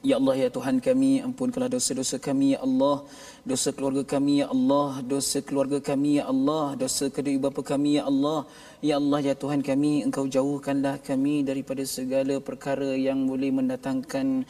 Ya 0.00 0.16
Allah 0.16 0.32
ya 0.32 0.48
Tuhan 0.48 0.80
kami 0.80 1.20
ampunkanlah 1.20 1.68
dosa-dosa 1.68 2.16
kami 2.16 2.56
ya 2.56 2.64
Allah 2.64 3.04
dosa 3.44 3.68
keluarga 3.68 4.00
kami 4.00 4.40
ya 4.40 4.48
Allah 4.48 5.04
dosa 5.04 5.44
keluarga 5.44 5.76
kami 5.76 6.16
ya 6.16 6.24
Allah 6.24 6.72
dosa 6.72 7.12
kedua 7.12 7.36
ibu 7.36 7.44
bapa 7.52 7.60
kami 7.60 8.00
ya 8.00 8.08
Allah 8.08 8.48
ya 8.85 9.01
Allah 9.01 9.33
ya 9.33 9.33
Tuhan 9.33 9.65
kami 9.65 10.05
engkau 10.05 10.29
jauhkanlah 10.29 11.01
kami 11.01 11.41
daripada 11.41 11.81
segala 11.89 12.37
perkara 12.37 12.93
yang 12.93 13.25
boleh 13.25 13.49
mendatangkan 13.49 14.45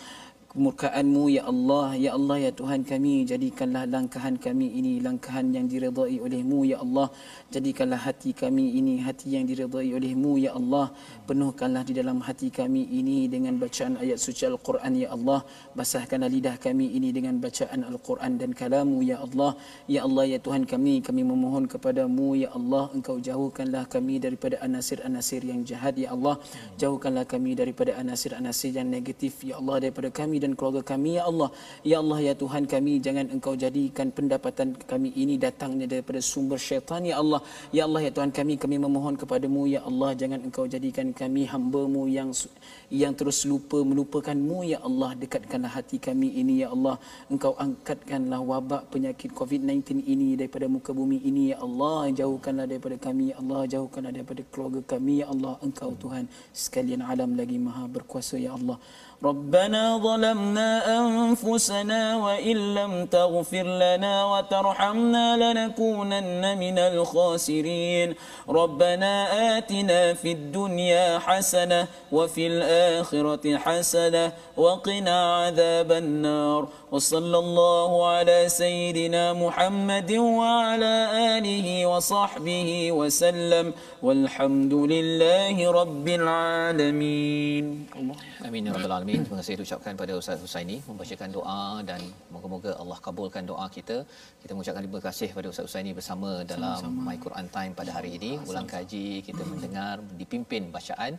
kemurkaanmu 0.55 1.35
ya 1.35 1.43
Allah 1.51 1.99
ya 1.99 2.11
Allah 2.15 2.47
ya 2.47 2.51
Tuhan 2.55 2.87
kami 2.87 3.27
jadikanlah 3.27 3.83
langkahan 3.91 4.39
kami 4.39 4.71
ini 4.71 5.03
langkahan 5.03 5.51
yang 5.51 5.67
diredai 5.67 6.15
olehmu 6.23 6.63
ya 6.63 6.79
Allah. 6.79 7.11
Jadikanlah 7.51 7.99
hati 7.99 8.31
kami 8.31 8.79
ini 8.79 9.03
hati 9.03 9.35
yang 9.35 9.43
diredai 9.51 9.91
olehmu 9.91 10.39
ya 10.39 10.55
Allah. 10.55 10.95
Penuhkanlah 11.27 11.83
di 11.83 11.99
dalam 11.99 12.23
hati 12.23 12.55
kami 12.55 12.87
ini 12.87 13.27
dengan 13.27 13.59
bacaan 13.59 13.99
ayat 13.99 14.15
suci 14.15 14.47
Al-Quran 14.47 14.95
ya 14.95 15.11
Allah. 15.11 15.43
Basahkanlah 15.75 16.31
lidah 16.31 16.55
kami 16.55 16.87
ini 16.95 17.11
dengan 17.11 17.35
bacaan 17.43 17.83
Al-Quran 17.83 18.39
dan 18.39 18.55
kalamu 18.55 19.03
ya 19.03 19.19
Allah. 19.19 19.59
Ya 19.91 20.07
Allah 20.07 20.23
ya 20.23 20.39
Tuhan 20.39 20.63
kami 20.63 21.03
kami 21.03 21.27
memohon 21.27 21.67
kepadamu 21.67 22.31
ya 22.39 22.55
Allah. 22.55 22.95
Engkau 22.95 23.19
jauhkanlah 23.19 23.91
kami 23.91 24.23
daripada 24.23 24.63
anasir-anasir 24.63 25.43
yang 25.43 25.67
jahat 25.67 25.99
ya 25.99 26.15
Allah. 26.15 26.39
Jauhkanlah 26.79 27.27
kami 27.27 27.59
daripada 27.59 27.91
anasir-anasir 27.99 28.71
yang 28.71 28.87
negatif 28.87 29.43
ya 29.43 29.59
Allah 29.59 29.83
daripada 29.83 30.07
kami 30.07 30.44
dan 30.45 30.53
keluarga 30.53 30.81
kami. 30.93 31.17
Ya 31.17 31.23
Allah 31.31 31.49
ya 31.91 31.97
Allah 32.03 32.19
ya 32.27 32.33
Tuhan 32.43 32.63
kami 32.73 32.93
jangan 33.05 33.25
engkau 33.35 33.53
jadikan 33.63 34.13
pendapatan 34.17 34.77
kami 34.91 35.09
ini 35.23 35.35
datangnya 35.45 35.89
daripada 35.93 36.21
sumber 36.31 36.61
syaitan 36.61 37.01
ya 37.11 37.17
Allah. 37.23 37.41
Ya 37.77 37.83
Allah 37.87 38.01
ya 38.07 38.11
Tuhan 38.13 38.29
kami 38.29 38.53
kami 38.61 38.77
memohon 38.85 39.17
kepadamu 39.21 39.65
ya 39.75 39.81
Allah 39.89 40.13
jangan 40.21 40.39
engkau 40.47 40.65
jadikan 40.69 41.09
kami 41.21 41.49
hamba-Mu 41.53 42.03
yang 42.17 42.29
yang 42.93 43.13
terus 43.19 43.39
lupa 43.49 43.81
melupakanmu 43.81 44.57
ya 44.73 44.79
Allah. 44.89 45.09
Dekatkanlah 45.17 45.71
hati 45.77 45.97
kami 46.07 46.29
ini 46.41 46.61
ya 46.63 46.69
Allah. 46.75 46.95
Engkau 47.33 47.53
angkatkanlah 47.65 48.41
wabak 48.51 48.83
penyakit 48.93 49.33
COVID-19 49.33 50.05
ini 50.13 50.37
daripada 50.39 50.69
muka 50.75 50.93
bumi 50.93 51.17
ini 51.25 51.43
ya 51.51 51.57
Allah. 51.67 52.13
Jauhkanlah 52.21 52.65
daripada 52.69 52.97
kami 53.07 53.33
ya 53.33 53.35
Allah. 53.41 53.61
Jauhkanlah 53.73 54.13
daripada 54.13 54.41
keluarga 54.53 54.81
kami 54.93 55.13
ya 55.23 55.27
Allah. 55.33 55.53
Engkau 55.65 55.91
Tuhan 56.03 56.29
sekalian 56.53 57.01
alam 57.01 57.33
lagi 57.39 57.57
maha 57.57 57.85
berkuasa 57.89 58.35
ya 58.37 58.53
Allah 58.57 58.77
ربنا 59.25 59.97
ظلمنا 59.97 60.69
أنفسنا 60.99 62.01
وإن 62.17 62.57
لم 62.75 63.05
تغفر 63.05 63.63
لنا 63.63 64.25
وترحمنا 64.25 65.25
لنكونن 65.43 66.43
من 66.57 66.77
الخاسرين. 66.79 68.15
ربنا 68.49 69.13
آتنا 69.57 70.13
في 70.13 70.31
الدنيا 70.31 71.19
حسنة 71.19 71.87
وفي 72.11 72.47
الآخرة 72.47 73.45
حسنة 73.57 74.31
وقنا 74.57 75.17
عذاب 75.35 75.91
النار. 75.91 76.67
وصلى 76.94 77.38
الله 77.44 77.90
على 78.14 78.38
سيدنا 78.62 79.24
محمد 79.44 80.10
وعلى 80.12 80.94
آله 81.36 81.86
وصحبه 81.86 82.70
وسلم 82.92 83.66
والحمد 84.02 84.74
لله 84.94 85.56
رب 85.80 86.06
العالمين 86.08 87.64
الله 88.00 88.18
Amin 88.50 88.66
ya 88.66 88.72
rabbal 88.74 88.92
alamin. 88.96 89.20
Terima 89.24 89.38
kasih 89.40 89.62
ucapkan 89.64 89.94
pada 90.00 90.12
Ustaz 90.20 90.38
Husaini 90.44 90.76
membacakan 90.88 91.28
doa 91.36 91.64
dan 91.88 92.00
moga-moga 92.34 92.70
Allah 92.82 92.98
kabulkan 93.06 93.44
doa 93.50 93.66
kita. 93.76 93.96
Kita 94.42 94.52
mengucapkan 94.54 94.82
terima 94.84 95.00
kasih 95.06 95.28
kepada 95.30 95.48
Ustaz 95.52 95.64
Husaini 95.68 95.92
bersama 95.98 96.30
dalam 96.52 96.80
Sama-sama. 96.80 97.04
My 97.08 97.16
Quran 97.24 97.46
Time 97.56 97.72
pada 97.80 97.90
hari 97.96 98.10
ini. 98.18 98.32
Ulang 98.50 98.68
kaji, 98.74 99.06
kita 99.28 99.42
mendengar, 99.50 99.94
dipimpin 100.20 100.72
bacaan 100.76 101.12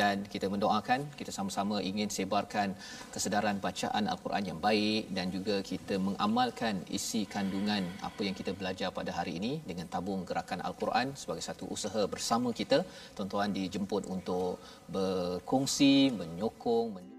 dan 0.00 0.28
kita 0.32 0.46
mendoakan 0.54 1.00
kita 1.20 1.32
sama-sama 1.38 1.76
ingin 1.90 2.12
sebarkan 2.16 2.68
kesedaran 3.14 3.56
bacaan 3.66 4.04
Al-Quran 4.14 4.44
yang 4.50 4.60
baik 4.68 5.04
dan 5.16 5.19
juga 5.29 5.55
kita 5.71 5.95
mengamalkan 6.07 6.81
isi 6.97 7.21
kandungan 7.33 7.83
apa 8.07 8.21
yang 8.25 8.35
kita 8.39 8.51
belajar 8.59 8.89
pada 8.89 9.11
hari 9.13 9.37
ini 9.39 9.53
dengan 9.69 9.85
tabung 9.93 10.25
gerakan 10.29 10.63
Al-Quran 10.65 11.13
sebagai 11.21 11.43
satu 11.45 11.69
usaha 11.75 12.03
bersama 12.13 12.49
kita. 12.49 12.81
Tuan-tuan 13.13 13.53
dijemput 13.53 14.09
untuk 14.15 14.57
berkongsi, 14.89 16.09
menyokong 16.19 16.87
men- 16.95 17.11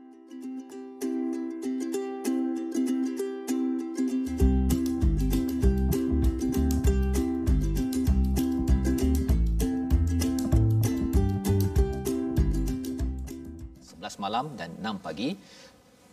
malam 14.23 14.47
dan 14.61 14.71
6 14.79 15.03
pagi 15.07 15.35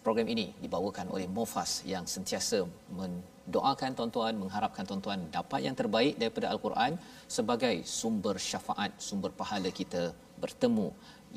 program 0.10 0.26
ini 0.34 0.49
dibawakan 0.57 1.14
oleh 1.14 1.30
Mofas 1.30 1.86
yang 1.86 2.01
sentiasa 2.10 2.66
mendoakan 2.97 3.93
tuan-tuan 3.93 4.34
mengharapkan 4.41 4.82
tuan-tuan 4.89 5.30
dapat 5.30 5.62
yang 5.70 5.78
terbaik 5.78 6.18
daripada 6.18 6.49
al-Quran 6.49 6.97
sebagai 7.30 7.86
sumber 7.86 8.41
syafaat 8.41 8.97
sumber 8.97 9.30
pahala 9.30 9.70
kita 9.70 10.10
bertemu 10.41 10.89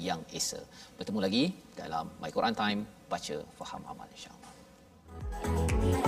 yang 0.09 0.25
esa. 0.33 0.57
Bertemu 0.97 1.21
lagi 1.21 1.45
dalam 1.77 2.09
My 2.17 2.33
Quran 2.33 2.57
Time, 2.57 2.81
baca, 3.13 3.37
faham, 3.61 3.85
amal 3.93 4.09
insya-Allah. 4.17 6.02